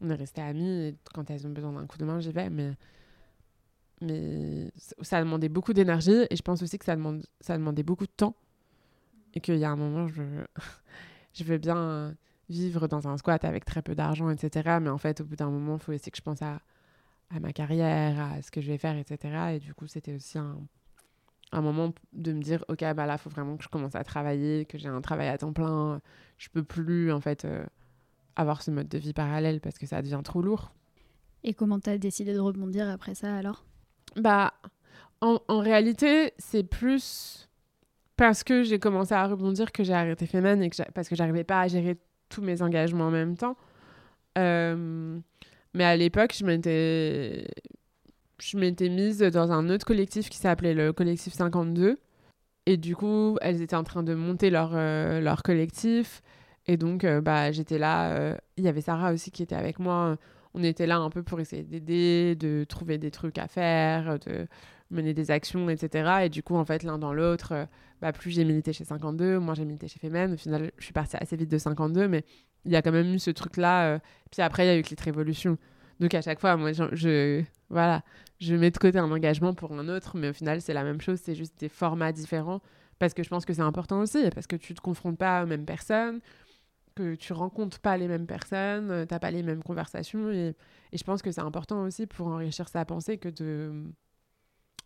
[0.00, 0.96] on est restés amis.
[1.12, 2.48] Quand elles ont besoin d'un coup de main, j'y vais.
[2.48, 2.72] Mais,
[4.00, 4.70] mais
[5.02, 6.24] ça a demandé beaucoup d'énergie.
[6.30, 8.36] Et je pense aussi que ça, demande, ça a demandé beaucoup de temps.
[9.34, 10.22] Et qu'il y a un moment, je,
[11.34, 12.16] je veux bien
[12.48, 14.78] vivre dans un squat avec très peu d'argent, etc.
[14.80, 16.62] Mais en fait, au bout d'un moment, il faut aussi que je pense à,
[17.34, 19.54] à ma carrière, à ce que je vais faire, etc.
[19.54, 20.58] Et du coup, c'était aussi un,
[21.52, 24.04] un moment de me dire, OK, bah là, il faut vraiment que je commence à
[24.04, 26.00] travailler, que j'ai un travail à temps plein.
[26.38, 27.64] Je peux plus, en fait, euh,
[28.36, 30.72] avoir ce mode de vie parallèle parce que ça devient trop lourd.
[31.44, 33.64] Et comment tu as décidé de rebondir après ça, alors?
[34.16, 34.54] Bah,
[35.20, 37.48] en, en réalité, c'est plus
[38.16, 41.44] parce que j'ai commencé à rebondir que j'ai arrêté Femen et que parce que j'arrivais
[41.44, 43.56] pas à gérer tous mes engagements en même temps.
[44.38, 45.18] Euh,
[45.76, 47.46] mais à l'époque, je m'étais
[48.40, 51.98] je m'étais mise dans un autre collectif qui s'appelait le collectif 52.
[52.66, 56.22] Et du coup, elles étaient en train de monter leur, euh, leur collectif.
[56.66, 58.10] Et donc, euh, bah, j'étais là.
[58.12, 60.16] euh, Il y avait Sarah aussi qui était avec moi.
[60.54, 64.46] On était là un peu pour essayer d'aider, de trouver des trucs à faire, de
[64.90, 66.24] mener des actions, etc.
[66.24, 67.68] Et du coup, en fait, l'un dans l'autre,
[68.00, 70.34] bah, plus j'ai milité chez 52, moi j'ai milité chez Femen.
[70.34, 72.24] Au final, je suis partie assez vite de 52, mais
[72.66, 73.94] il y a quand même eu ce truc-là.
[73.94, 73.98] euh.
[74.30, 75.56] Puis après, il y a eu Clit Révolution.
[76.00, 78.02] Donc à chaque fois, moi, je, voilà,
[78.40, 81.00] je mets de côté un engagement pour un autre, mais au final, c'est la même
[81.00, 82.60] chose, c'est juste des formats différents.
[82.98, 85.46] Parce que je pense que c'est important aussi, parce que tu te confrontes pas aux
[85.46, 86.20] mêmes personnes,
[86.94, 90.30] que tu rencontres pas les mêmes personnes, euh, t'as pas les mêmes conversations.
[90.30, 90.54] Et,
[90.92, 93.84] et je pense que c'est important aussi pour enrichir sa pensée que de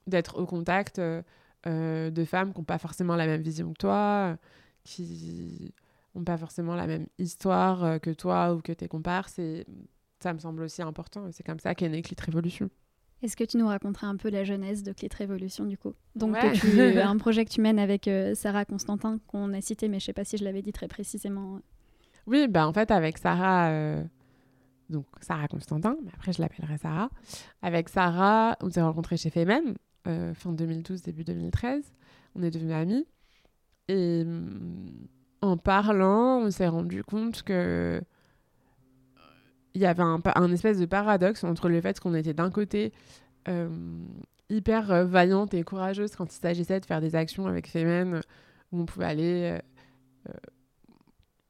[0.07, 4.37] d'être au contact euh, de femmes qui n'ont pas forcément la même vision que toi,
[4.83, 5.73] qui
[6.15, 9.39] n'ont pas forcément la même histoire euh, que toi ou que tes comparses.
[9.39, 9.67] Et
[10.21, 11.29] ça me semble aussi important.
[11.33, 12.69] C'est comme ça qu'est née Clit Révolution.
[13.23, 15.93] Est-ce que tu nous raconterais un peu la jeunesse de Clit Révolution du coup?
[16.17, 16.53] Donc Ouais.
[16.53, 20.01] que tu un projet que tu mènes avec euh, Sarah Constantin qu'on a cité, mais
[20.01, 21.61] je sais pas si je l'avais dit très précisément.
[22.27, 24.03] Oui, bah en fait, avec Sarah, euh,
[24.89, 27.11] donc Sarah Constantin, mais après je l'appellerai Sarah.
[27.61, 29.75] Avec Sarah, on s'est rencontrés chez Femen,
[30.07, 31.93] euh, fin 2012, début 2013.
[32.35, 33.07] On est devenus amis.
[33.89, 35.07] Et hum,
[35.43, 38.01] en parlant, on s'est rendu compte que
[39.75, 42.93] il y avait un, espèce de paradoxe entre le fait qu'on était d'un côté
[43.49, 43.69] euh,
[44.49, 48.21] hyper euh, vaillante et courageuse quand il s'agissait de faire des actions avec Femen,
[48.73, 49.53] où on pouvait aller...
[49.55, 49.59] euh,
[50.29, 50.39] euh,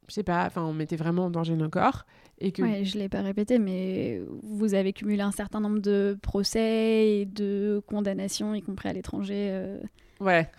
[0.09, 2.05] je sais pas, enfin, on mettait vraiment en danger nos corps.
[2.39, 2.85] Et que...
[2.85, 7.81] Je l'ai pas répété, mais vous avez cumulé un certain nombre de procès et de
[7.87, 9.49] condamnations, y compris à l'étranger.
[9.51, 9.79] euh,
[10.21, 10.51] Ouais.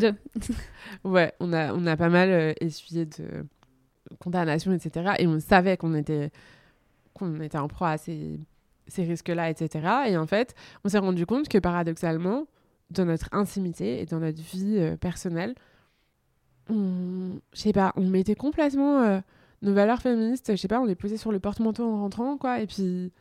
[0.00, 0.14] deux.
[1.04, 3.44] ouais, on a, on a pas mal euh, essuyé de
[4.20, 5.14] condamnations, etc.
[5.18, 6.30] Et on savait qu'on était,
[7.12, 8.38] qu'on était en proie à ces,
[8.86, 9.88] ces risques-là, etc.
[10.06, 12.46] Et en fait, on s'est rendu compte que paradoxalement,
[12.90, 15.54] dans notre intimité et dans notre vie euh, personnelle,
[16.68, 19.20] on, je sais pas, on mettait complètement euh,
[19.62, 22.60] nos valeurs féministes, je sais pas, on les posait sur le porte-manteau en rentrant, quoi.
[22.60, 23.12] Et puis,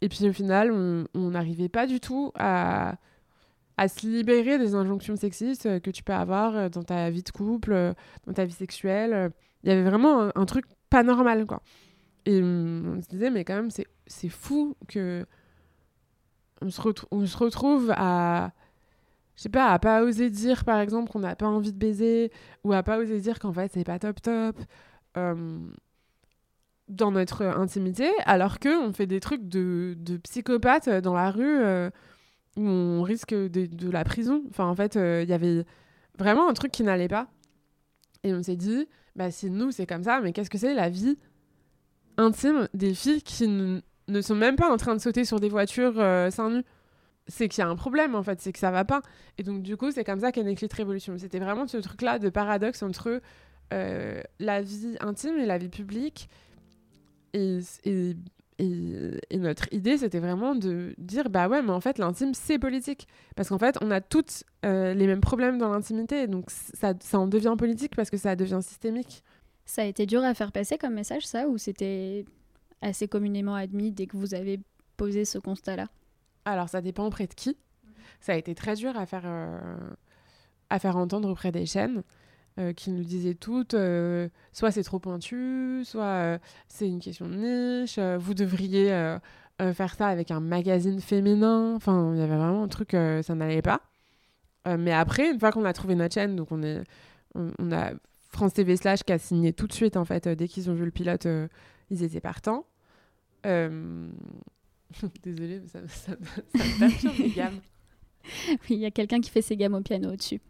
[0.00, 2.96] et puis au final, on n'arrivait pas du tout à,
[3.76, 7.22] à se libérer des injonctions sexistes euh, que tu peux avoir euh, dans ta vie
[7.22, 7.94] de couple, euh,
[8.26, 9.32] dans ta vie sexuelle.
[9.64, 11.62] Il y avait vraiment un, truc pas normal, quoi.
[12.26, 15.26] Et hum, on se disait, mais quand même, c'est fou que
[16.60, 16.80] on se,
[17.10, 18.52] on se retrouve à,
[19.36, 22.30] je sais pas, à pas oser dire, par exemple, qu'on n'a pas envie de baiser,
[22.64, 24.56] ou à pas oser dire qu'en fait, c'est pas top top.
[25.16, 25.58] euh,
[26.88, 31.62] dans notre intimité, alors que on fait des trucs de, de psychopathe dans la rue
[32.56, 34.42] où on risque de, la prison.
[34.50, 35.64] Enfin, en fait, euh, il y avait
[36.18, 37.28] vraiment un truc qui n'allait pas.
[38.24, 40.88] Et on s'est dit, bah, si nous, c'est comme ça, mais qu'est-ce que c'est la
[40.88, 41.18] vie
[42.18, 45.98] intime des filles qui ne sont même pas en train de sauter sur des voitures
[45.98, 46.64] euh, seins nus?
[47.28, 49.00] C'est qu'il y a un problème en fait, c'est que ça va pas.
[49.38, 51.16] Et donc du coup, c'est comme ça qu'est née Clit Révolution.
[51.18, 53.20] C'était vraiment ce truc-là de paradoxe entre
[53.72, 56.28] euh, la vie intime et la vie publique.
[57.32, 57.60] Et,
[58.62, 62.60] et, et notre idée, c'était vraiment de dire, bah ouais, mais en fait, l'intime, c'est
[62.60, 63.08] politique.
[63.34, 66.28] Parce qu'en fait, on a toutes euh, les mêmes problèmes dans l'intimité.
[66.28, 69.24] Donc ça, ça en devient politique parce que ça devient systémique.
[69.64, 72.24] Ça a été dur à faire passer comme message, ça, ou c'était
[72.82, 74.60] assez communément admis dès que vous avez
[74.96, 75.88] posé ce constat-là?
[76.44, 77.56] Alors, ça dépend auprès de qui.
[78.20, 79.58] Ça a été très dur à faire, euh,
[80.70, 82.04] à faire entendre auprès des chaînes
[82.58, 86.38] euh, qui nous disaient toutes euh, soit c'est trop pointu, soit euh,
[86.68, 88.90] c'est une question de niche, euh, vous devriez
[89.74, 91.74] faire ça avec un magazine féminin.
[91.76, 93.80] Enfin, il y avait vraiment un truc, ça n'allait pas.
[94.66, 96.82] Mais après, une fois qu'on a trouvé notre chaîne, donc on, est,
[97.36, 97.92] on, a
[98.30, 100.84] France TV Slash qui a signé tout de suite, en fait, dès qu'ils ont vu
[100.84, 101.28] le pilote,
[101.90, 102.66] ils étaient partants.
[103.44, 104.10] Désolée,
[105.60, 107.60] mais ça, ça, ça me perturbe les gammes.
[108.68, 110.40] Il y a quelqu'un qui fait ses gammes au piano au-dessus.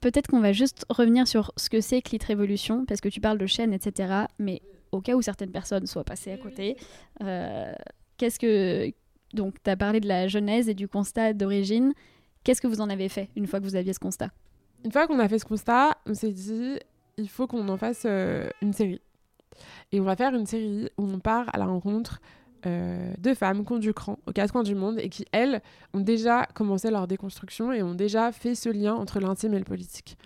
[0.00, 3.38] Peut-être qu'on va juste revenir sur ce que c'est Clit Révolution, parce que tu parles
[3.38, 4.26] de chaîne, etc.
[4.38, 6.76] Mais au cas où certaines personnes soient passées à côté,
[7.22, 7.72] euh,
[8.16, 8.92] qu'est-ce que.
[9.34, 11.92] Donc, tu as parlé de la genèse et du constat d'origine.
[12.44, 14.30] Qu'est-ce que vous en avez fait une fois que vous aviez ce constat?
[14.84, 16.78] Une fois qu'on a fait ce constat, on s'est dit
[17.16, 19.00] il faut qu'on en fasse euh, une série.
[19.92, 22.20] Et on va faire une série où on part à la rencontre
[22.66, 25.62] euh, de femmes qui ont du cran aux quatre coins du monde et qui, elles,
[25.94, 29.64] ont déjà commencé leur déconstruction et ont déjà fait ce lien entre l'intime et le
[29.64, 30.18] politique.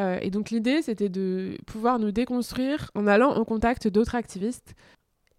[0.00, 4.74] Euh, et donc l'idée, c'était de pouvoir nous déconstruire en allant au contact d'autres activistes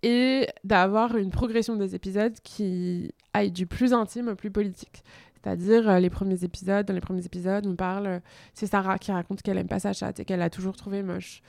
[0.04, 5.04] et d'avoir une progression des épisodes qui aille du plus intime au plus politique.
[5.42, 8.22] C'est-à-dire euh, les premiers épisodes, dans les premiers épisodes, on parle,
[8.54, 11.42] c'est Sarah qui raconte qu'elle aime pas sa chatte et qu'elle l'a toujours trouvée moche.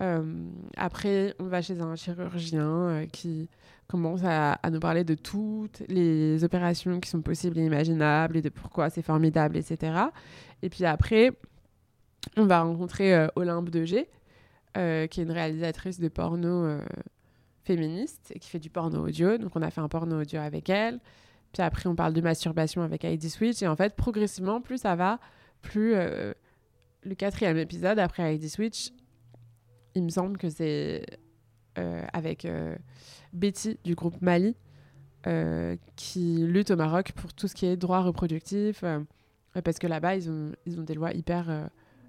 [0.00, 0.22] Euh,
[0.76, 3.48] après, on va chez un chirurgien euh, qui
[3.88, 8.48] commence à, nous parler de toutes les opérations qui sont possibles et imaginables et de
[8.48, 9.96] pourquoi c'est formidable, etc.
[10.62, 11.30] Et puis après,
[12.36, 13.70] on va rencontrer euh, Olympe
[14.76, 16.78] euh, qui est une réalisatrice de porno
[17.64, 19.38] féministe et qui fait du porno audio.
[19.38, 21.00] Donc on a fait un porno audio avec elle.
[21.52, 23.62] Puis après, on parle de masturbation avec Heidi Switch.
[23.62, 25.18] Et en fait, progressivement, plus ça va,
[25.62, 28.90] plus le quatrième épisode après Heidi Switch,
[29.96, 31.04] il me semble que c'est
[32.12, 32.46] avec
[33.32, 34.54] Betty du groupe Mali,
[35.96, 38.84] qui lutte au Maroc pour tout ce qui est droit reproductif.
[39.64, 41.68] parce que là-bas, ils ont, ils ont des lois hyper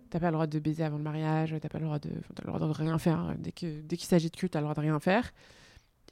[0.09, 2.41] T'as pas le droit de baiser avant le mariage, t'as pas le droit de, as
[2.41, 3.35] le droit de rien faire.
[3.37, 5.33] Dès qu'il dès qu'il s'agit de cul, t'as le droit de rien faire.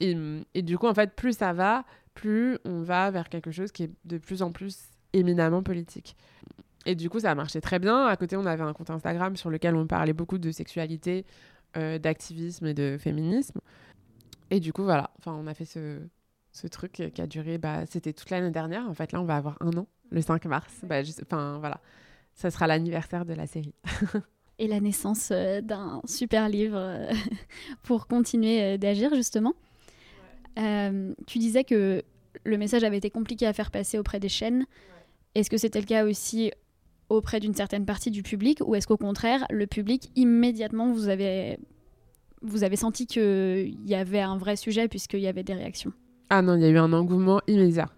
[0.00, 0.14] Et,
[0.54, 3.84] et, du coup, en fait, plus ça va, plus on va vers quelque chose qui
[3.84, 6.16] est de plus en plus éminemment politique.
[6.84, 8.06] Et du coup, ça a marché très bien.
[8.06, 11.24] À côté, on avait un compte Instagram sur lequel on parlait beaucoup de sexualité,
[11.76, 13.60] euh, d'activisme et de féminisme.
[14.50, 15.10] Et du coup, voilà.
[15.18, 16.00] Enfin, on a fait ce,
[16.52, 17.58] ce truc qui a duré.
[17.58, 18.88] Bah, C'était toute l'année dernière.
[18.88, 20.80] En fait, là, on va avoir un an, le 5 mars.
[20.84, 21.80] Bah, enfin, voilà
[22.36, 23.74] ça sera l'anniversaire de la série.
[24.58, 27.10] Et la naissance euh, d'un super livre euh,
[27.82, 29.54] pour continuer d'agir, justement.
[30.56, 32.02] tu disais que
[32.44, 34.66] le message avait été compliqué à faire passer auprès des chaînes.
[35.34, 36.52] Est-ce que c'était le cas aussi
[37.08, 41.58] auprès d'une certaine partie du public ou est-ce qu'au contraire, le public, immédiatement, vous avez,
[42.42, 45.92] vous avez senti qu'il y avait un vrai sujet puisqu'il y avait des réactions?
[46.30, 47.88] Ah non, il y a eu un engouement immédiat.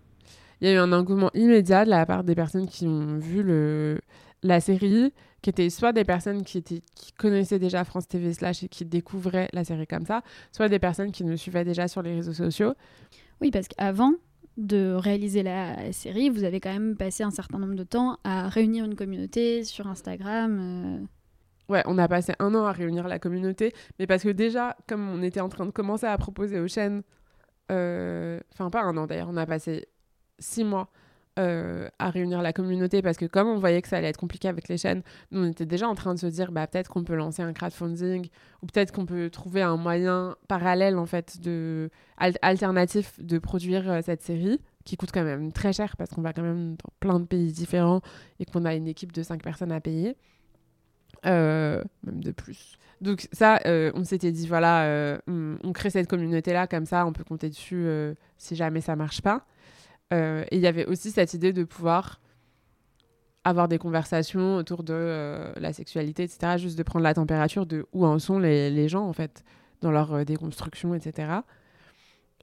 [0.61, 3.43] Il y a eu un engouement immédiat de la part des personnes qui ont vu
[3.43, 4.01] le,
[4.43, 8.65] la série, qui était soit des personnes qui, étaient, qui connaissaient déjà France TV slash
[8.65, 12.03] et qui découvraient la série comme ça, soit des personnes qui nous suivaient déjà sur
[12.03, 12.75] les réseaux sociaux.
[13.41, 14.15] Oui, parce qu'avant
[14.59, 18.49] de réaliser la série, vous avez quand même passé un certain nombre de temps à
[18.49, 20.59] réunir une communauté sur Instagram.
[20.61, 21.73] Euh.
[21.73, 25.09] Ouais, on a passé un an à réunir la communauté, mais parce que déjà, comme
[25.09, 27.03] on était en train de commencer à proposer aux chaînes,
[27.71, 29.87] euh, enfin pas un an d'ailleurs, on a passé
[30.41, 30.91] six mois
[31.39, 34.49] euh, à réunir la communauté parce que comme on voyait que ça allait être compliqué
[34.49, 37.05] avec les chaînes, nous on était déjà en train de se dire bah peut-être qu'on
[37.05, 38.29] peut lancer un crowdfunding
[38.61, 44.01] ou peut-être qu'on peut trouver un moyen parallèle en fait de alternatif de produire euh,
[44.03, 47.21] cette série qui coûte quand même très cher parce qu'on va quand même dans plein
[47.21, 48.01] de pays différents
[48.41, 50.17] et qu'on a une équipe de 5 personnes à payer.
[51.27, 52.79] Euh, même de plus.
[53.01, 57.23] Donc ça, on s'était dit, voilà, on, on, crée cette communauté-là, comme ça, on peut
[57.23, 57.87] compter dessus
[58.39, 59.45] si jamais ça marche pas.
[60.13, 62.21] Euh, et il y avait aussi cette idée de pouvoir
[63.45, 66.57] avoir des conversations autour de euh, la sexualité, etc.
[66.59, 69.45] Juste de prendre la température de où en sont les, les gens, en fait,
[69.81, 71.33] dans leur euh, déconstruction, etc.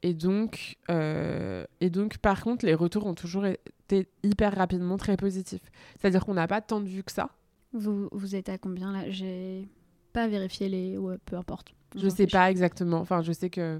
[0.03, 5.71] Et donc, et donc, par contre, les retours ont toujours été hyper rapidement très positifs.
[5.97, 7.31] C'est-à-dire qu'on n'a pas tant de vues que ça.
[7.73, 9.09] Vous, vous êtes à combien là?
[9.09, 9.67] J'ai
[10.13, 10.97] pas vérifié les...
[10.97, 11.73] Ouais, peu importe.
[11.95, 12.99] Je sais pas exactement.
[12.99, 13.79] Enfin, je sais que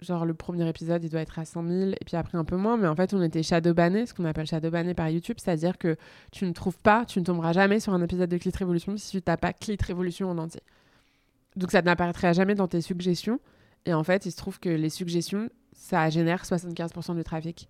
[0.00, 2.56] genre le premier épisode, il doit être à 100 000, et puis après un peu
[2.56, 5.96] moins, mais en fait, on était shadowbanné, ce qu'on appelle shadowbanné par YouTube, c'est-à-dire que
[6.32, 9.10] tu ne trouves pas, tu ne tomberas jamais sur un épisode de Clit Révolution si
[9.10, 10.62] tu tapes pas Clit Révolution en entier.
[11.56, 13.40] Donc ça n'apparaîtra jamais dans tes suggestions,
[13.86, 17.68] et en fait, il se trouve que les suggestions, ça génère 75% du trafic.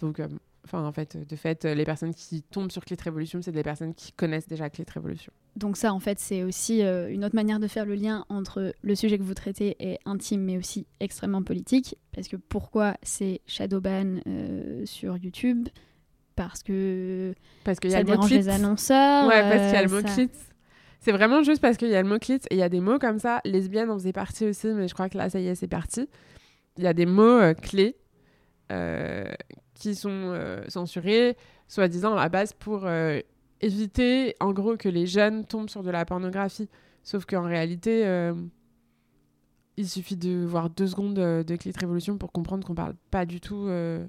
[0.00, 0.28] Donc, euh,
[0.64, 3.94] Enfin, en fait, de fait, les personnes qui tombent sur Clit Révolution, c'est des personnes
[3.94, 5.32] qui connaissent déjà Clit Révolution.
[5.56, 8.74] Donc ça, en fait, c'est aussi euh, une autre manière de faire le lien entre
[8.82, 11.96] le sujet que vous traitez est intime, mais aussi extrêmement politique.
[12.12, 15.68] Parce que pourquoi c'est Shadowban euh, sur YouTube?
[16.36, 17.34] Parce que
[17.64, 19.26] parce qu'il y a le dérange les annonceurs.
[19.26, 20.30] Ouais, parce qu'il y a le euh, mot ça- clit.
[21.00, 22.80] C'est vraiment juste parce qu'il y a le mot clit et il y a des
[22.80, 23.40] mots comme ça.
[23.46, 26.08] Lesbienne en faisait partie aussi, mais je crois que là, ça y est, c'est parti.
[26.76, 27.96] Il y a des mots clés
[28.70, 29.24] euh,
[29.80, 33.18] qui sont euh, censurés, soi-disant à la base pour euh,
[33.60, 36.68] éviter, en gros, que les jeunes tombent sur de la pornographie.
[37.02, 38.34] Sauf qu'en réalité, euh,
[39.76, 43.24] il suffit de voir deux secondes euh, de Clit Révolution pour comprendre qu'on parle pas
[43.26, 43.66] du tout.
[43.66, 44.06] euh,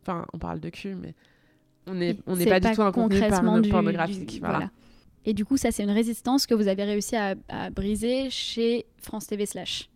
[0.00, 1.14] Enfin, on parle de cul, mais
[1.86, 4.26] on n'est on pas, du tout un contenu porno- du- pornographique.
[4.26, 4.54] du- voilà.
[4.56, 4.70] voilà.
[5.24, 8.86] Et du coup, ça, c'est une résistance que vous avez réussi à, à briser chez
[8.98, 9.88] France TV Slash.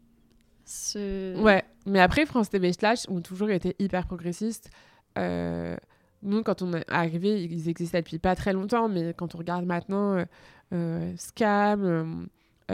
[0.65, 1.37] Ce...
[1.41, 4.71] Ouais, mais après, France TV Slash ont toujours été hyper progressistes.
[5.17, 5.77] Euh,
[6.23, 9.65] nous, quand on est arrivé, ils existaient depuis pas très longtemps, mais quand on regarde
[9.65, 10.25] maintenant euh,
[10.73, 12.27] euh, Scam,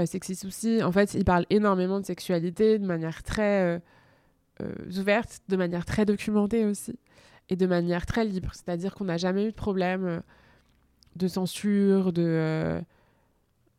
[0.06, 3.80] Sexy Souci, en fait, ils parlent énormément de sexualité de manière très
[4.96, 6.98] ouverte, de manière très documentée aussi,
[7.50, 8.50] et de manière très libre.
[8.54, 10.22] C'est-à-dire qu'on n'a jamais eu de problème
[11.16, 12.80] de censure, de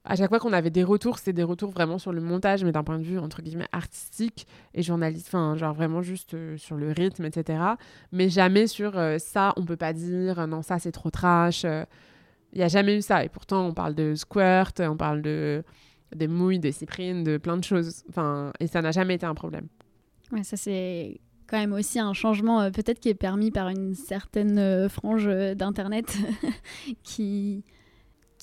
[0.05, 2.73] à chaque fois qu'on avait des retours, c'était des retours vraiment sur le montage, mais
[2.73, 6.75] d'un point de vue entre guillemets artistique et journaliste, enfin genre vraiment juste euh, sur
[6.75, 7.63] le rythme, etc.
[8.11, 11.63] Mais jamais sur euh, ça, on peut pas dire, non ça c'est trop trash.
[11.63, 13.23] Il n'y a jamais eu ça.
[13.23, 15.63] Et pourtant on parle de squirt, on parle de
[16.13, 18.03] des mouilles, des cyprines, de plein de choses.
[18.09, 19.67] Enfin et ça n'a jamais été un problème.
[20.33, 23.95] Ouais, ça c'est quand même aussi un changement euh, peut-être qui est permis par une
[23.95, 26.17] certaine frange d'internet
[27.03, 27.63] qui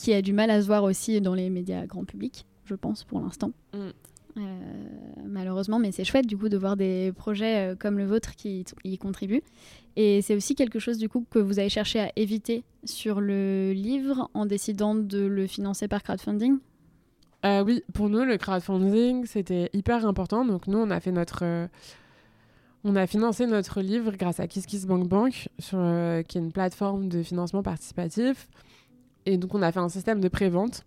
[0.01, 3.05] qui a du mal à se voir aussi dans les médias grand public, je pense,
[3.05, 3.53] pour l'instant.
[3.75, 3.91] Mm.
[4.37, 4.41] Euh,
[5.27, 8.65] malheureusement, mais c'est chouette du coup de voir des projets euh, comme le vôtre qui
[8.85, 9.43] y contribuent.
[9.97, 13.73] Et c'est aussi quelque chose du coup que vous avez cherché à éviter sur le
[13.73, 16.59] livre en décidant de le financer par crowdfunding?
[17.45, 20.47] Euh, Oui, pour nous, le crowdfunding, c'était hyper important.
[20.47, 21.69] Donc nous, on a fait notre...
[22.85, 25.79] On a financé notre livre grâce à KissKissBankBank, sur,
[26.27, 28.49] qui est une plateforme de financement participatif.
[29.31, 30.85] Et donc, on a fait un système de prévente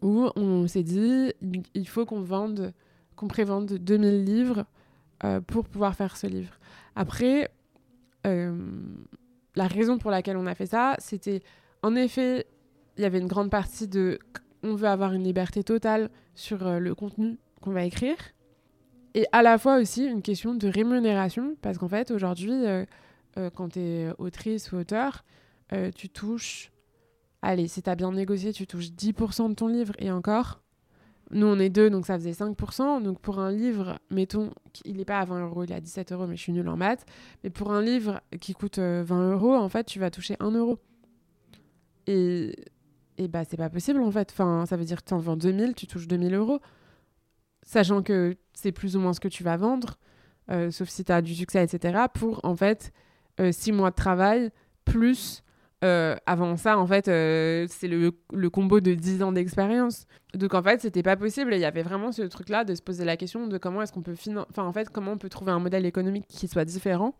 [0.00, 1.32] où on s'est dit
[1.74, 2.72] il faut qu'on vende,
[3.16, 4.64] qu'on prévende 2000 livres
[5.24, 6.54] euh, pour pouvoir faire ce livre.
[6.94, 7.50] Après,
[8.28, 8.56] euh,
[9.56, 11.42] la raison pour laquelle on a fait ça, c'était
[11.82, 12.46] en effet,
[12.96, 14.20] il y avait une grande partie de
[14.62, 18.16] on veut avoir une liberté totale sur euh, le contenu qu'on va écrire.
[19.14, 22.64] Et à la fois aussi une question de rémunération, parce qu'en fait, aujourd'hui,
[23.54, 25.22] quand tu es autrice ou auteur,
[25.94, 26.72] tu touches
[27.42, 30.62] allez, si t'as bien négocié, tu touches 10% de ton livre et encore.
[31.30, 33.02] Nous, on est deux, donc ça faisait 5%.
[33.02, 34.50] Donc pour un livre, mettons,
[34.84, 36.68] il n'est pas à 20 euros, il est à 17 euros, mais je suis nulle
[36.68, 37.04] en maths.
[37.42, 40.50] Mais pour un livre qui coûte 20 euh, euros, en fait, tu vas toucher 1
[40.50, 40.78] euro.
[42.06, 42.54] Et,
[43.16, 44.32] et bah, c'est pas possible, en fait.
[44.32, 46.60] Ça veut dire que tu en vends 2000, tu touches 2000 euros.
[47.62, 49.98] Sachant que c'est plus ou moins ce que tu vas vendre,
[50.50, 52.06] euh, sauf si tu as du succès, etc.
[52.12, 52.92] Pour, en fait,
[53.38, 54.50] 6 euh, mois de travail,
[54.84, 55.42] plus
[55.84, 58.12] euh, avant ça, en fait, euh, c'est le,
[58.50, 60.06] combo de 10 ans d'expérience.
[60.34, 61.54] Donc, en fait, c'était pas possible.
[61.54, 64.02] il y avait vraiment ce truc-là de se poser la question de comment est-ce qu'on
[64.02, 64.14] peut
[64.50, 67.14] Enfin, en fait, comment on peut trouver un modèle économique qui soit différent,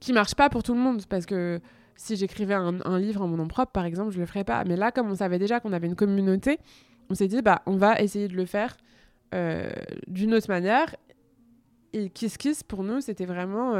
[0.00, 1.04] qui marche pas pour tout le monde.
[1.06, 1.60] Parce que
[1.94, 4.64] si j'écrivais un, un, livre en mon nom propre, par exemple, je le ferais pas.
[4.64, 6.58] Mais là, comme on savait déjà qu'on avait une communauté,
[7.10, 8.78] on s'est dit, bah, on va essayer de le faire
[9.34, 9.70] euh,
[10.06, 10.96] d'une autre manière.
[11.92, 13.74] Et Kiss Kiss, pour nous, c'était vraiment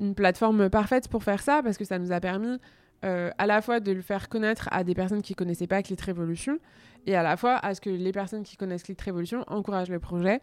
[0.00, 2.58] une plateforme parfaite pour faire ça parce que ça nous a permis
[3.04, 5.96] euh, à la fois de le faire connaître à des personnes qui connaissaient pas Clit
[6.04, 6.58] Révolution
[7.06, 10.00] et à la fois à ce que les personnes qui connaissent Clit Révolution encouragent le
[10.00, 10.40] projet.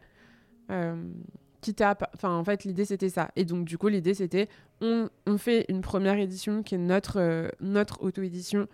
[0.72, 0.96] Euh,
[2.14, 4.48] enfin en fait l'idée c'était ça et donc du coup l'idée c'était
[4.80, 8.68] on, on, fait une première édition qui est notre euh, notre auto édition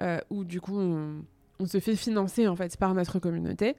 [0.00, 1.24] euh, où du coup on,
[1.58, 3.76] on se fait financer en fait par notre communauté.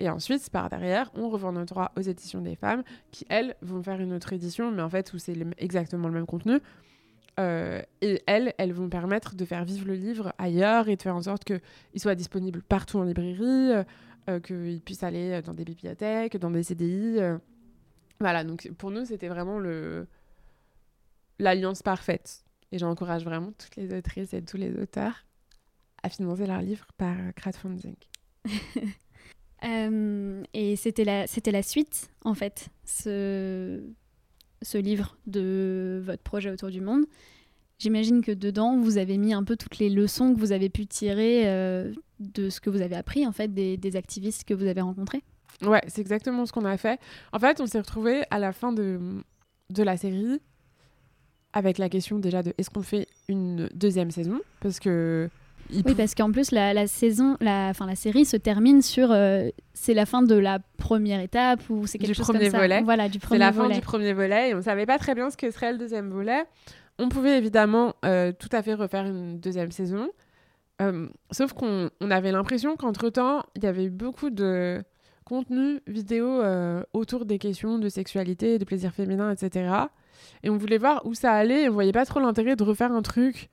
[0.00, 3.82] Et ensuite, par derrière, on revend nos droits aux éditions des femmes qui, elles, vont
[3.82, 6.58] faire une autre édition, mais en fait, où c'est exactement le même contenu.
[7.38, 11.14] Euh, et elles, elles vont permettre de faire vivre le livre ailleurs et de faire
[11.14, 11.60] en sorte qu'il
[12.00, 13.84] soit disponible partout en librairie, euh,
[14.30, 17.18] euh, qu'il puisse aller dans des bibliothèques, dans des CDI.
[18.20, 20.06] Voilà, donc pour nous, c'était vraiment le
[21.38, 22.44] l'alliance parfaite.
[22.72, 25.26] Et j'encourage vraiment toutes les autrices et tous les auteurs
[26.02, 27.96] à financer leur livre par crowdfunding.
[29.64, 33.80] euh, et c'était la, suite, en fait, ce,
[34.74, 37.04] livre de votre projet autour du monde.
[37.78, 40.86] J'imagine que dedans, vous avez mis un peu toutes les leçons que vous avez pu
[40.86, 44.66] tirer euh, de ce que vous avez appris, en fait, des, des activistes que vous
[44.66, 45.22] avez rencontrés.
[45.62, 47.00] Ouais, c'est exactement ce qu'on a fait.
[47.32, 49.22] En fait, on s'est retrouvés à la fin de,
[49.70, 50.40] de la série
[51.52, 54.40] avec la question déjà de est-ce qu'on fait une deuxième saison?
[54.60, 55.28] Parce que
[55.84, 59.10] oui, parce qu'en plus, la, saison, la, fin, la série se termine sur.
[59.12, 62.60] Euh, c'est la fin de la première étape ou c'est quelque du chose premier comme
[62.60, 62.78] volet.
[62.78, 62.84] ça.
[62.84, 63.68] Voilà, du premier C'est la volet.
[63.74, 66.10] fin du premier volet et on savait pas très bien ce que serait le deuxième
[66.10, 66.44] volet.
[66.98, 70.08] On pouvait évidemment euh, tout à fait refaire une deuxième saison.
[70.82, 74.82] Euh, sauf qu'on on avait l'impression qu'entre-temps, il y avait eu beaucoup de
[75.24, 76.42] contenu vidéo
[76.92, 79.70] autour des questions de sexualité, de plaisir féminin, etc.
[80.42, 82.90] Et on voulait voir où ça allait et on voyait pas trop l'intérêt de refaire
[82.92, 83.48] un truc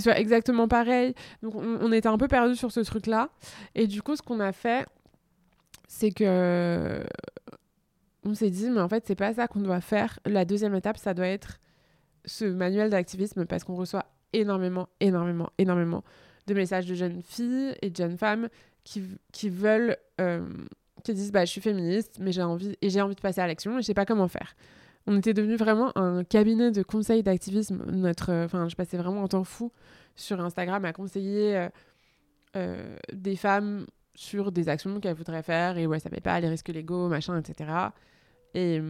[0.00, 1.14] soit exactement pareil.
[1.42, 3.30] Donc on, était un peu perdu sur ce truc-là.
[3.74, 4.86] Et du coup, ce qu'on a fait,
[5.88, 7.04] c'est que
[8.24, 10.18] on s'est dit, mais en fait, c'est pas ça qu'on doit faire.
[10.24, 11.60] La deuxième étape, ça doit être
[12.24, 16.02] ce manuel d'activisme parce qu'on reçoit énormément, énormément, énormément
[16.46, 18.48] de messages de jeunes filles et de jeunes femmes
[18.82, 20.46] qui, qui veulent, euh,
[21.02, 23.46] qui disent bah, je suis féministe, mais j'ai envie, et j'ai envie de passer à
[23.46, 24.54] l'action et je sais pas comment faire.
[25.06, 27.84] On était devenu vraiment un cabinet de conseils d'activisme.
[27.90, 29.70] Notre, enfin, je passais vraiment un temps fou
[30.16, 31.68] sur Instagram à conseiller euh,
[32.56, 36.48] euh, des femmes sur des actions qu'elles voudraient faire et où elles savaient pas les
[36.48, 37.70] risques légaux, machin, etc.
[38.54, 38.80] Et,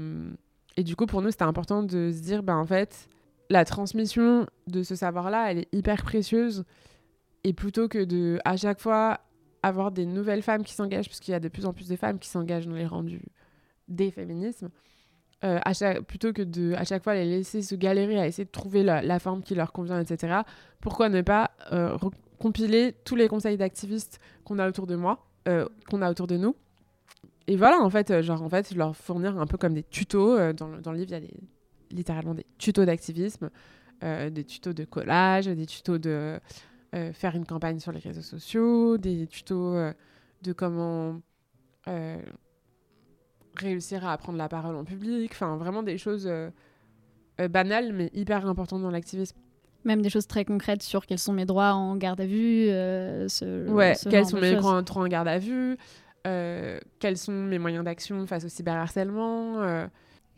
[0.77, 3.09] et du coup, pour nous, c'était important de se dire, bah, en fait,
[3.51, 6.65] la transmission de ce savoir-là, elle est hyper précieuse.
[7.45, 9.21] Et plutôt que de, à chaque fois,
[9.62, 12.19] avoir des nouvelles femmes qui s'engagent, puisqu'il y a de plus en plus de femmes
[12.19, 13.23] qui s'engagent dans les rendus
[13.89, 14.71] des féminismes,
[15.45, 18.83] euh, plutôt que de à chaque fois les laisser se galérer à essayer de trouver
[18.83, 20.41] la, forme qui leur convient, etc.,
[20.81, 21.99] pourquoi ne pas euh,
[22.39, 26.37] compiler tous les conseils d'activistes qu'on a autour de moi, euh, qu'on a autour de
[26.37, 26.57] nous
[27.47, 30.53] Et voilà, en fait, genre, en fait, leur fournir un peu comme des tutos.
[30.55, 31.31] dans, le, dans le livre, il y a
[31.91, 33.51] littéralement des tutos d'activisme,
[34.03, 36.41] des tutos de collage, des tutos de
[37.13, 39.75] faire une campagne sur les réseaux sociaux, des tutos
[40.43, 41.21] de comment
[43.57, 46.51] réussir à apprendre la parole en public, enfin vraiment des choses euh,
[47.41, 49.37] euh, banales mais hyper importantes dans l'activisme.
[49.85, 52.69] Même des choses très concrètes sur quels sont mes droits en garde à vue.
[52.71, 55.77] Euh, ce, ouais, quels sont mes droits en garde à vue,
[56.25, 59.89] quels sont mes moyens d'action face au cyberharcèlement.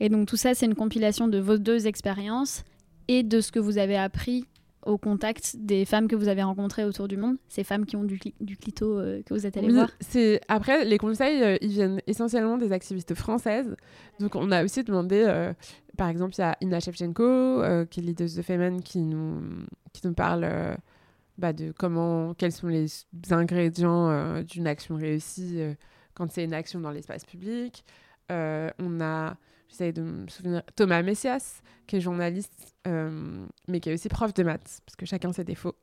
[0.00, 2.64] Et donc tout ça, c'est une compilation de vos deux expériences
[3.08, 4.46] et de ce que vous avez appris
[4.86, 8.04] au contact des femmes que vous avez rencontrées autour du monde, ces femmes qui ont
[8.04, 11.70] du, du clito euh, que vous êtes allées voir c'est Après, les conseils, euh, ils
[11.70, 13.76] viennent essentiellement des activistes françaises.
[14.20, 15.52] Donc, on a aussi demandé, euh,
[15.96, 19.42] par exemple, il y a Ina Shevchenko, qui est leader de Femen, qui nous,
[19.92, 20.48] qui nous parle
[21.38, 22.86] bah, de comment, quels sont les
[23.30, 25.60] ingrédients d'une action réussie
[26.14, 27.84] quand c'est une action dans l'espace public.
[28.30, 29.36] on a
[29.68, 34.34] j'essaie de me souvenir, Thomas Messias, qui est journaliste, euh, mais qui est aussi prof
[34.34, 35.76] de maths, parce que chacun ses défauts,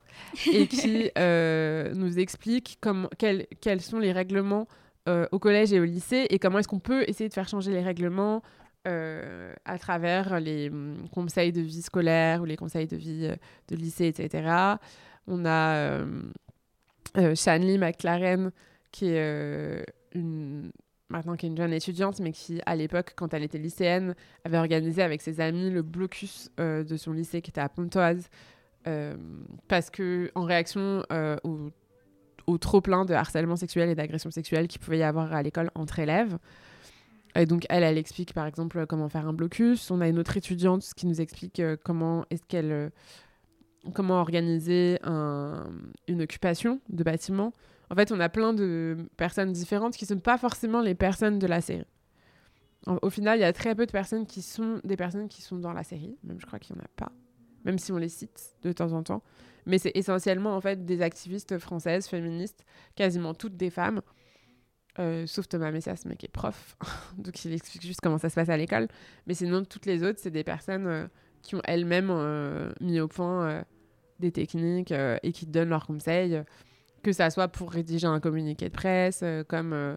[0.51, 4.67] et qui euh, nous explique comme, quels, quels sont les règlements
[5.09, 7.71] euh, au collège et au lycée, et comment est-ce qu'on peut essayer de faire changer
[7.71, 8.41] les règlements
[8.85, 13.31] à travers les hum, conseils de vie scolaire ou les conseils de vie
[13.69, 14.75] de lycée, etc.
[15.25, 16.03] On a
[17.15, 18.51] Shanley McLaren,
[18.91, 20.73] qui est une
[21.09, 24.57] maintenant qui est une jeune étudiante, mais qui, à l'époque, quand elle était lycéenne, avait
[24.57, 28.29] organisé avec ses amis le blocus euh, de son lycée qui était à Pontoise,
[28.87, 29.15] euh,
[29.67, 34.81] parce que en réaction euh, au, trop plein de harcèlement sexuel et d'agression sexuelle qu'il
[34.81, 36.37] pouvait y avoir à l'école entre élèves.
[37.35, 39.89] Et donc, elle, elle explique par exemple comment faire un blocus.
[39.89, 42.91] On a une autre étudiante qui nous explique comment est-ce qu'elle.
[43.95, 47.53] comment organiser une occupation de bâtiment.
[47.93, 51.37] En fait, on a plein de personnes différentes qui ne sont pas forcément les personnes
[51.37, 51.85] de la série.
[52.87, 55.59] au final, il y a très peu de personnes qui sont des personnes qui sont
[55.59, 56.17] dans la série.
[56.23, 57.11] Même je crois qu'il n'y en a pas.
[57.65, 59.21] Même si on les cite de temps en temps.
[59.67, 62.65] Mais c'est essentiellement en fait des activistes françaises, féministes,
[62.95, 64.01] quasiment toutes des femmes.
[64.97, 66.75] Euh, sauf Thomas Messias, mais qui est prof.
[67.19, 68.87] Donc il explique juste comment ça se passe à l'école.
[69.27, 71.07] Mais sinon, toutes les autres, c'est des personnes euh,
[71.43, 73.63] qui ont elles-mêmes euh, mis au point
[74.17, 76.43] des techniques et qui donnent leurs conseils
[77.03, 79.95] que ça soit pour rédiger un communiqué de presse, euh, comme euh,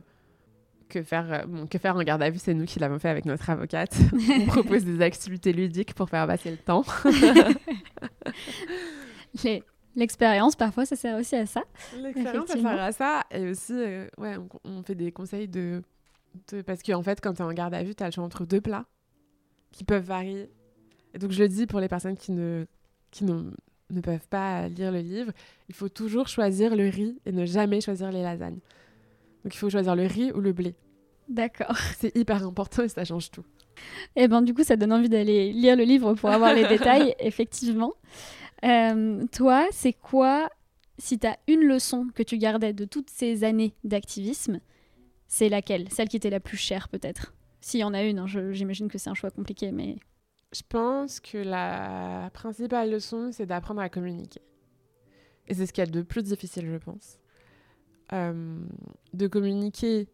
[0.89, 3.09] que faire, euh, bon, que faire en garde à vue, c'est nous qui l'avons fait
[3.09, 3.97] avec notre avocate.
[4.41, 6.85] On propose des activités ludiques pour faire passer le temps.
[9.95, 11.63] L'expérience, parfois, ça sert aussi à ça.
[11.97, 13.23] L'expérience, ça sert à ça.
[13.31, 13.73] Et aussi,
[14.19, 15.83] ouais, on, fait des conseils de...
[16.53, 16.61] de...
[16.61, 18.45] Parce qu'en fait, quand tu es en garde à vue, tu as le choix entre
[18.45, 18.85] deux plats
[19.73, 20.51] qui peuvent varier.
[21.15, 22.67] Et donc, je le dis pour les personnes qui ne
[23.11, 23.53] qui n'ont
[23.91, 25.33] ne peuvent pas lire le livre,
[25.69, 28.59] il faut toujours choisir le riz et ne jamais choisir les lasagnes.
[29.45, 30.75] Donc il faut choisir le riz ou le blé.
[31.29, 31.77] D'accord.
[31.99, 33.45] C'est hyper important et ça change tout.
[34.17, 36.67] Et eh ben du coup, ça donne envie d'aller lire le livre pour avoir les
[36.69, 37.93] détails, effectivement.
[38.65, 40.49] Euh, toi, c'est quoi,
[40.99, 44.61] si tu as une leçon que tu gardais de toutes ces années d'activisme,
[45.29, 45.89] c'est laquelle?
[45.91, 47.35] Celle qui était la plus chère peut-être?
[47.61, 49.97] S'il y en a une, hein, j'imagine que c'est un choix compliqué, mais...
[50.57, 54.41] Je pense que la principale leçon, c'est d'apprendre à communiquer.
[55.49, 57.19] Et c'est ce qu'il y a de plus difficile, je pense.
[58.15, 58.65] Euh,
[59.13, 60.09] de communiquer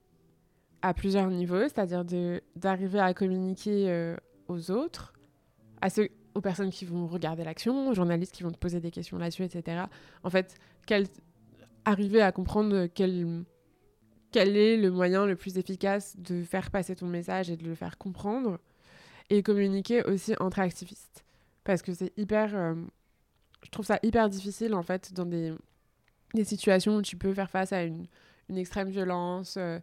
[0.81, 2.05] à plusieurs niveaux, c'est-à-dire
[2.57, 4.17] d'arriver à communiquer euh,
[4.49, 5.13] aux autres,
[5.81, 8.91] à ceux, aux personnes qui vont regarder l'action, aux journalistes qui vont te poser des
[8.91, 9.85] questions là-dessus, etc.
[10.25, 10.57] En fait,
[11.85, 13.45] arriver à comprendre quel,
[14.33, 17.77] quel est le moyen le plus efficace de faire passer ton message et de le
[17.77, 18.59] faire comprendre
[19.31, 21.25] et communiquer aussi entre activistes.
[21.65, 22.55] Parce que c'est hyper.
[22.55, 22.75] Euh,
[23.65, 25.53] je trouve ça hyper difficile, en fait, dans des,
[26.35, 28.07] des situations où tu peux faire face à une,
[28.49, 29.79] une extrême violence, euh,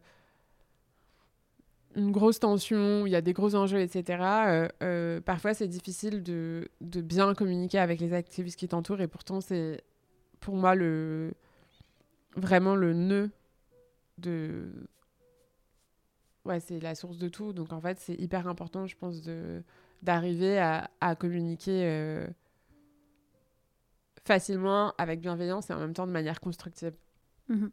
[1.95, 4.67] une grosse tension, où il y a des gros enjeux, etc.
[4.83, 9.41] Euh, parfois, c'est difficile de, de, bien communiquer avec les activistes qui t'entourent, et pourtant,
[9.41, 9.81] c'est
[10.39, 11.33] pour moi le
[12.35, 13.31] vraiment le nœud
[14.19, 14.71] de
[16.49, 17.53] ouais, c'est la source de tout.
[17.53, 19.63] Donc en fait, c'est hyper important, je pense, de
[20.01, 22.25] d'arriver à, à communiquer euh,
[24.25, 26.93] facilement, avec bienveillance et en même temps de manière constructive.
[27.49, 27.69] Mhm.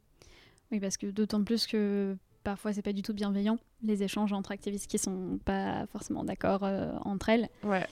[0.72, 4.52] Oui, parce que d'autant plus que parfois c'est pas du tout bienveillant les échanges entre
[4.52, 7.48] activistes qui sont pas forcément d'accord euh, entre elles.
[7.62, 7.86] Ouais.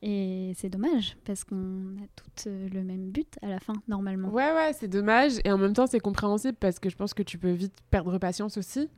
[0.00, 4.28] Et c'est dommage parce qu'on a toutes euh, le même but à la fin normalement.
[4.28, 7.22] Ouais ouais, c'est dommage et en même temps c'est compréhensible parce que je pense que
[7.22, 8.88] tu peux vite perdre patience aussi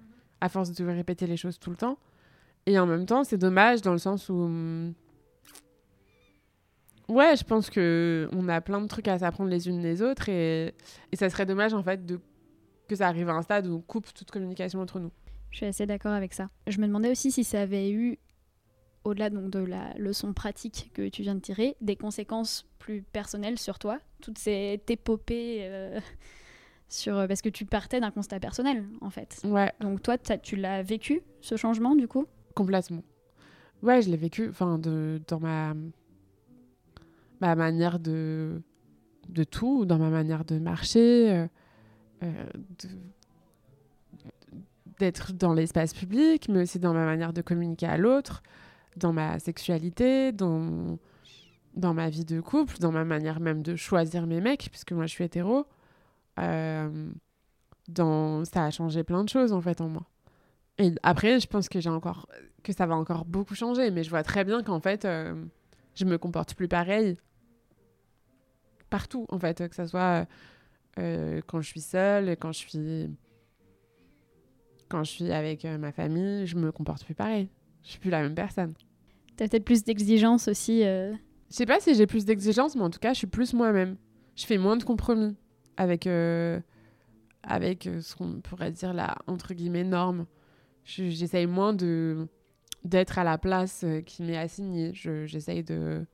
[0.41, 1.99] à force de répéter les choses tout le temps.
[2.66, 4.95] Et en même temps, c'est dommage dans le sens où hum,
[7.09, 10.28] Ouais, je pense que on a plein de trucs à s'apprendre les unes les autres
[10.28, 10.74] et,
[11.11, 12.01] et ça serait dommage en fait
[12.86, 15.11] que ça arrive à un stade où on coupe toute communication entre nous.
[15.51, 16.51] Je suis assez d'accord avec ça.
[16.66, 18.18] Je me demandais aussi si ça avait eu,
[19.05, 23.59] au-delà donc de la leçon pratique que tu viens de tirer, des conséquences plus personnelles
[23.59, 26.01] sur toi, toutes ces épopées euh,
[26.89, 29.41] sur parce que tu partais d'un constat personnel en fait.
[29.45, 29.72] Ouais.
[29.80, 32.26] Donc toi, tu l'as vécu ce changement du coup?
[32.55, 33.03] Complètement.
[33.82, 34.49] Ouais, je l'ai vécu.
[34.49, 35.74] Enfin, de dans ma
[37.41, 38.62] ma manière de
[39.28, 41.32] de tout, dans ma manière de marcher.
[41.32, 41.47] Euh,
[42.22, 42.47] euh,
[44.99, 48.43] d'être dans l'espace public, mais aussi dans ma manière de communiquer à l'autre,
[48.97, 50.99] dans ma sexualité, dans,
[51.74, 55.07] dans ma vie de couple, dans ma manière même de choisir mes mecs, puisque moi
[55.07, 55.66] je suis hétéro.
[56.39, 57.11] Euh,
[57.89, 58.45] dans...
[58.45, 60.07] Ça a changé plein de choses en fait en moi.
[60.78, 62.28] Et après, je pense que j'ai encore
[62.62, 65.34] que ça va encore beaucoup changer, mais je vois très bien qu'en fait, euh,
[65.95, 67.16] je me comporte plus pareil
[68.91, 70.26] partout en fait, que ça soit
[70.99, 73.11] euh, quand je suis seule, quand je suis
[74.89, 77.51] quand je suis avec ma famille, je me comporte plus pareil.
[77.82, 78.72] Je suis plus la même personne.
[79.36, 80.80] T'as peut-être plus d'exigences aussi.
[80.80, 81.16] Je
[81.51, 83.97] sais pas si j'ai plus d'exigences, mais en tout cas, je suis plus moi-même.
[84.34, 85.36] Je fais moins de compromis
[85.79, 86.61] avec euh,
[87.43, 90.26] avec euh, ce qu'on pourrait dire la entre guillemets norme.
[90.85, 92.29] J'essaye moins de
[92.85, 94.93] d'être à la place euh, qui m'est assignée.
[94.93, 96.05] J'essaye de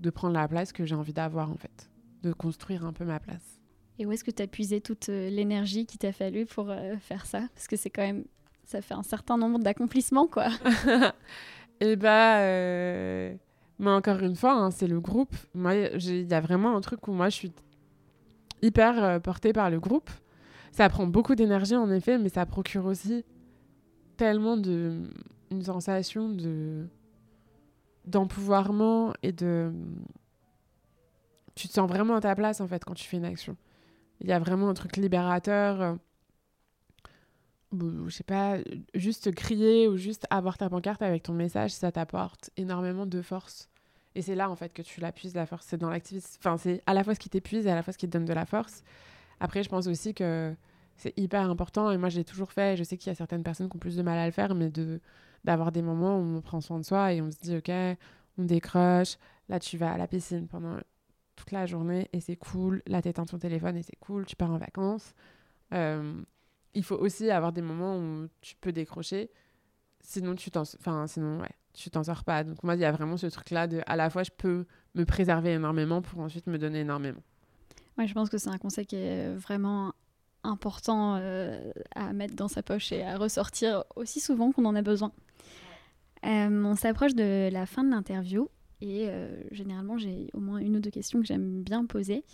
[0.00, 1.90] de prendre la place que j'ai envie d'avoir en fait,
[2.22, 3.60] de construire un peu ma place.
[3.98, 7.26] Et où est-ce que tu as puisé toute l'énergie qu'il t'a fallu pour euh, faire
[7.26, 7.48] ça?
[7.54, 8.24] Parce que c'est quand même.
[8.64, 10.48] Ça fait un certain nombre d'accomplissements, quoi.
[11.80, 12.40] Et bah.
[12.40, 13.34] Euh...
[13.80, 15.34] Mais encore une fois, hein, c'est le groupe.
[15.54, 17.52] Moi, il y a vraiment un truc où moi, je suis
[18.62, 20.10] hyper euh, portée par le groupe.
[20.72, 23.24] Ça prend beaucoup d'énergie, en effet, mais ça procure aussi
[24.16, 25.02] tellement de.
[25.50, 26.86] une sensation de
[28.04, 29.70] d'empouvoirment et de
[31.54, 33.54] tu te sens vraiment à ta place en fait quand tu fais une action
[34.20, 35.80] il y a vraiment un truc libérateur.
[35.80, 35.94] Euh,
[38.06, 38.56] je sais pas,
[38.94, 43.68] juste crier ou juste avoir ta pancarte avec ton message, ça t'apporte énormément de force.
[44.18, 45.64] Et c'est là, en fait, que tu l'appuies, la force.
[45.68, 46.38] C'est dans l'activisme.
[46.40, 48.10] Enfin, c'est à la fois ce qui t'épuise et à la fois ce qui te
[48.10, 48.82] donne de la force.
[49.38, 50.56] Après, je pense aussi que
[50.96, 51.92] c'est hyper important.
[51.92, 52.76] Et moi, j'ai toujours fait.
[52.76, 54.56] Je sais qu'il y a certaines personnes qui ont plus de mal à le faire,
[54.56, 55.00] mais de
[55.44, 57.70] d'avoir des moments où on prend soin de soi et on se dit, OK,
[58.38, 59.18] on décroche.
[59.48, 60.78] Là, tu vas à la piscine pendant
[61.36, 62.82] toute la journée et c'est cool.
[62.88, 64.26] Là, t'éteins ton téléphone et c'est cool.
[64.26, 65.14] Tu pars en vacances.
[65.72, 66.20] Euh,
[66.74, 69.30] il faut aussi avoir des moments où tu peux décrocher.
[70.00, 72.44] Sinon, tu t'en, enfin, sinon, ouais, tu t'en sors pas.
[72.44, 75.04] Donc moi, il y a vraiment ce truc-là de, à la fois, je peux me
[75.04, 77.22] préserver énormément pour ensuite me donner énormément.
[77.96, 79.92] Ouais, je pense que c'est un conseil qui est vraiment
[80.44, 84.82] important euh, à mettre dans sa poche et à ressortir aussi souvent qu'on en a
[84.82, 85.12] besoin.
[86.24, 88.48] Euh, on s'approche de la fin de l'interview
[88.80, 92.24] et euh, généralement, j'ai au moins une ou deux questions que j'aime bien poser.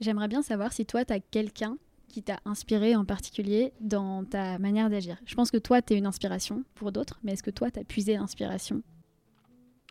[0.00, 1.76] J'aimerais bien savoir si toi, tu as quelqu'un
[2.08, 5.18] qui t'a inspiré en particulier dans ta manière d'agir?
[5.26, 7.80] Je pense que toi, tu es une inspiration pour d'autres, mais est-ce que toi, tu
[7.80, 8.82] as puisé l'inspiration?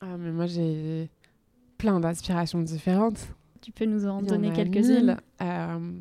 [0.01, 1.09] Ah, mais moi, j'ai
[1.78, 3.28] plein d'inspirations différentes.
[3.61, 5.91] Tu peux nous en donner quelques-unes euh...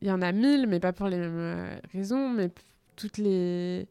[0.00, 2.50] Il y en a mille, mais pas pour les mêmes euh, raisons, mais
[2.94, 3.88] toutes les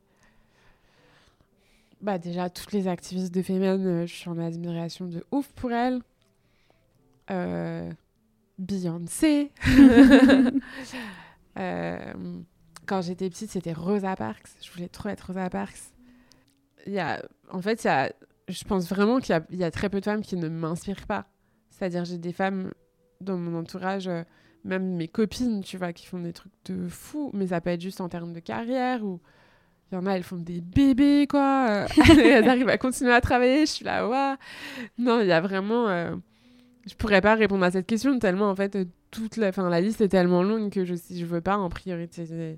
[1.99, 5.72] bah déjà, toutes les activistes de Femen, euh, je suis en admiration de ouf pour
[5.72, 6.01] elles.
[7.32, 7.91] Euh,
[8.58, 9.51] Beyoncé.
[11.60, 12.14] euh,
[12.86, 14.49] quand j'étais petite, c'était Rosa Parks.
[14.62, 15.91] Je voulais trop être Rosa Parks.
[16.86, 18.12] Il y a, en fait, il y a,
[18.47, 21.26] je pense vraiment qu'il y, y, a très peu de femmes qui ne m'inspirent pas.
[21.70, 22.72] C'est-à-dire, j'ai des femmes
[23.22, 24.24] dans mon entourage, euh,
[24.64, 27.82] même mes copines, tu vois, qui font des trucs de fou, mais ça peut être
[27.82, 29.20] juste en termes de carrière ou
[29.91, 31.86] il y en a, elles font des bébés, quoi.
[32.10, 33.62] elles arrivent à continuer à travailler.
[33.66, 34.36] Je suis là, waouh.
[34.97, 35.88] Non, il y a vraiment.
[35.88, 36.16] Euh...
[36.88, 38.78] Je pourrais pas répondre à cette question tellement, en fait,
[39.12, 41.70] toute la, fin, la liste est tellement longue que je, si je veux pas en
[41.70, 42.58] priorité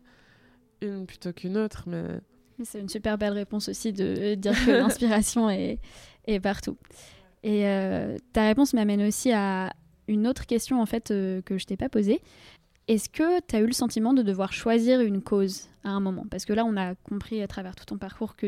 [0.82, 1.84] une plutôt qu'une autre.
[1.88, 2.04] Mais...
[2.64, 5.80] C'est une super belle réponse aussi de dire que l'inspiration est,
[6.28, 6.78] est partout.
[7.44, 9.74] Et euh, ta réponse m'amène aussi à
[10.08, 12.22] une autre question, en fait, euh, que je t'ai pas posée.
[12.88, 16.26] Est-ce que tu as eu le sentiment de devoir choisir une cause à un moment?
[16.30, 18.48] Parce que là, on a compris à travers tout ton parcours que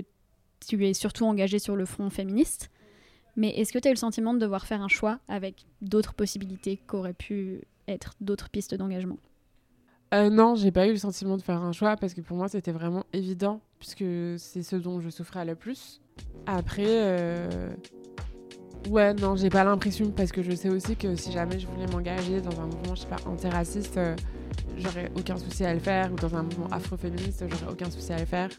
[0.68, 2.72] tu es surtout engagé sur le front féministe.
[3.36, 6.14] Mais est-ce que tu as eu le sentiment de devoir faire un choix avec d'autres
[6.14, 9.18] possibilités qu'auraient pu être d'autres pistes d'engagement?
[10.14, 12.50] Euh, Non, j'ai pas eu le sentiment de faire un choix parce que pour moi
[12.50, 14.04] c'était vraiment évident puisque
[14.38, 16.02] c'est ce dont je souffrais le plus.
[16.46, 17.70] Après, euh...
[18.90, 21.88] ouais, non, j'ai pas l'impression parce que je sais aussi que si jamais je voulais
[21.88, 24.16] m'engager dans un mouvement, je sais antiraciste, euh,
[24.78, 28.20] j'aurais aucun souci à le faire ou dans un mouvement afroféministe, j'aurais aucun souci à
[28.20, 28.50] le faire.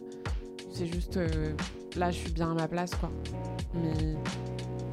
[0.72, 1.52] C'est juste euh,
[1.96, 3.10] là, je suis bien à ma place, quoi.
[3.74, 4.16] Mais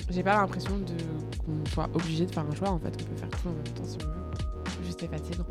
[0.09, 0.93] j'ai pas l'impression de
[1.43, 2.69] qu'on soit obligé de faire un choix.
[2.69, 4.85] En fait, on peut faire tout en même temps si on veut.
[4.85, 5.45] Juste c'est fatigant.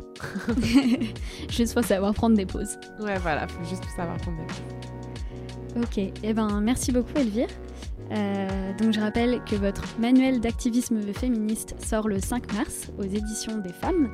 [1.49, 2.77] juste faut savoir prendre des pauses.
[2.99, 5.83] Ouais, voilà, faut juste savoir prendre des pauses.
[5.83, 7.47] Ok, et eh ben merci beaucoup Elvire.
[8.11, 13.59] Euh, donc je rappelle que votre manuel d'activisme féministe sort le 5 mars aux éditions
[13.59, 14.11] des femmes.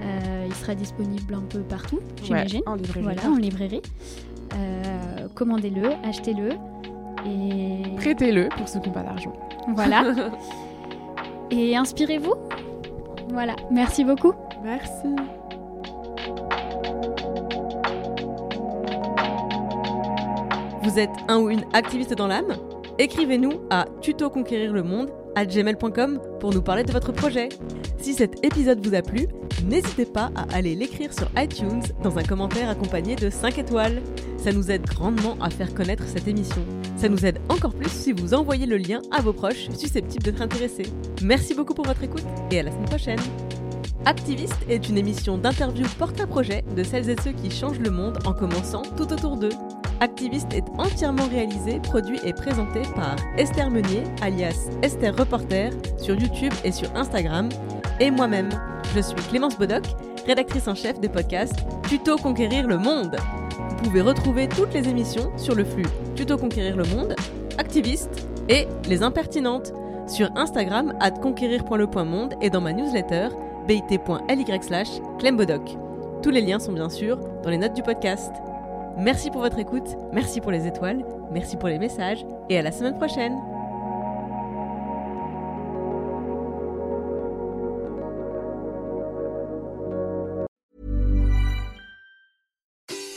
[0.00, 2.60] Euh, il sera disponible un peu partout, j'imagine.
[2.60, 3.04] Ouais, en librairie.
[3.04, 3.82] Voilà, en librairie.
[4.54, 6.50] Euh, commandez-le, achetez-le
[7.26, 9.32] et prêtez-le pour ceux qui n'ont pas d'argent.
[9.74, 10.04] Voilà.
[11.50, 12.34] et inspirez-vous.
[13.30, 13.56] Voilà.
[13.70, 14.32] Merci beaucoup.
[14.62, 15.08] Merci.
[20.82, 22.54] Vous êtes un ou une activiste dans l'âme?
[22.98, 27.48] Écrivez-nous à tutoconquérir le monde à gmail.com pour nous parler de votre projet.
[27.98, 29.28] Si cet épisode vous a plu,
[29.64, 34.02] n'hésitez pas à aller l'écrire sur iTunes dans un commentaire accompagné de 5 étoiles.
[34.36, 36.62] Ça nous aide grandement à faire connaître cette émission.
[36.96, 40.42] Ça nous aide encore plus si vous envoyez le lien à vos proches susceptibles d'être
[40.42, 40.86] intéressés.
[41.22, 43.20] Merci beaucoup pour votre écoute et à la semaine prochaine.
[44.06, 48.34] Activiste est une émission d'interview porte-à-projet de celles et ceux qui changent le monde en
[48.34, 49.48] commençant tout autour d'eux.
[50.00, 56.52] Activiste est entièrement réalisé, produit et présenté par Esther Meunier, alias Esther Reporter, sur YouTube
[56.64, 57.48] et sur Instagram,
[58.00, 58.50] et moi-même.
[58.94, 59.84] Je suis Clémence Bodoc,
[60.26, 63.16] rédactrice en chef des podcasts Tuto Conquérir le Monde.
[63.68, 65.86] Vous pouvez retrouver toutes les émissions sur le flux
[66.16, 67.14] Tuto Conquérir le Monde,
[67.58, 69.72] Activiste et Les Impertinentes
[70.06, 73.28] sur Instagram at conquérir.le.monde et dans ma newsletter
[73.66, 74.88] bit.ly slash.
[76.22, 78.32] Tous les liens sont bien sûr dans les notes du podcast.
[78.96, 82.70] Merci pour votre écoute, merci pour les étoiles, merci pour les messages et à la
[82.70, 83.36] semaine prochaine.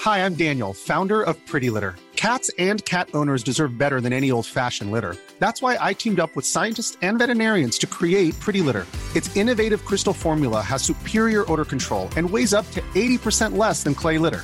[0.03, 1.95] Hi, I'm Daniel, founder of Pretty Litter.
[2.15, 5.15] Cats and cat owners deserve better than any old-fashioned litter.
[5.37, 8.87] That's why I teamed up with scientists and veterinarians to create Pretty Litter.
[9.15, 13.93] Its innovative crystal formula has superior odor control and weighs up to 80% less than
[13.93, 14.43] clay litter.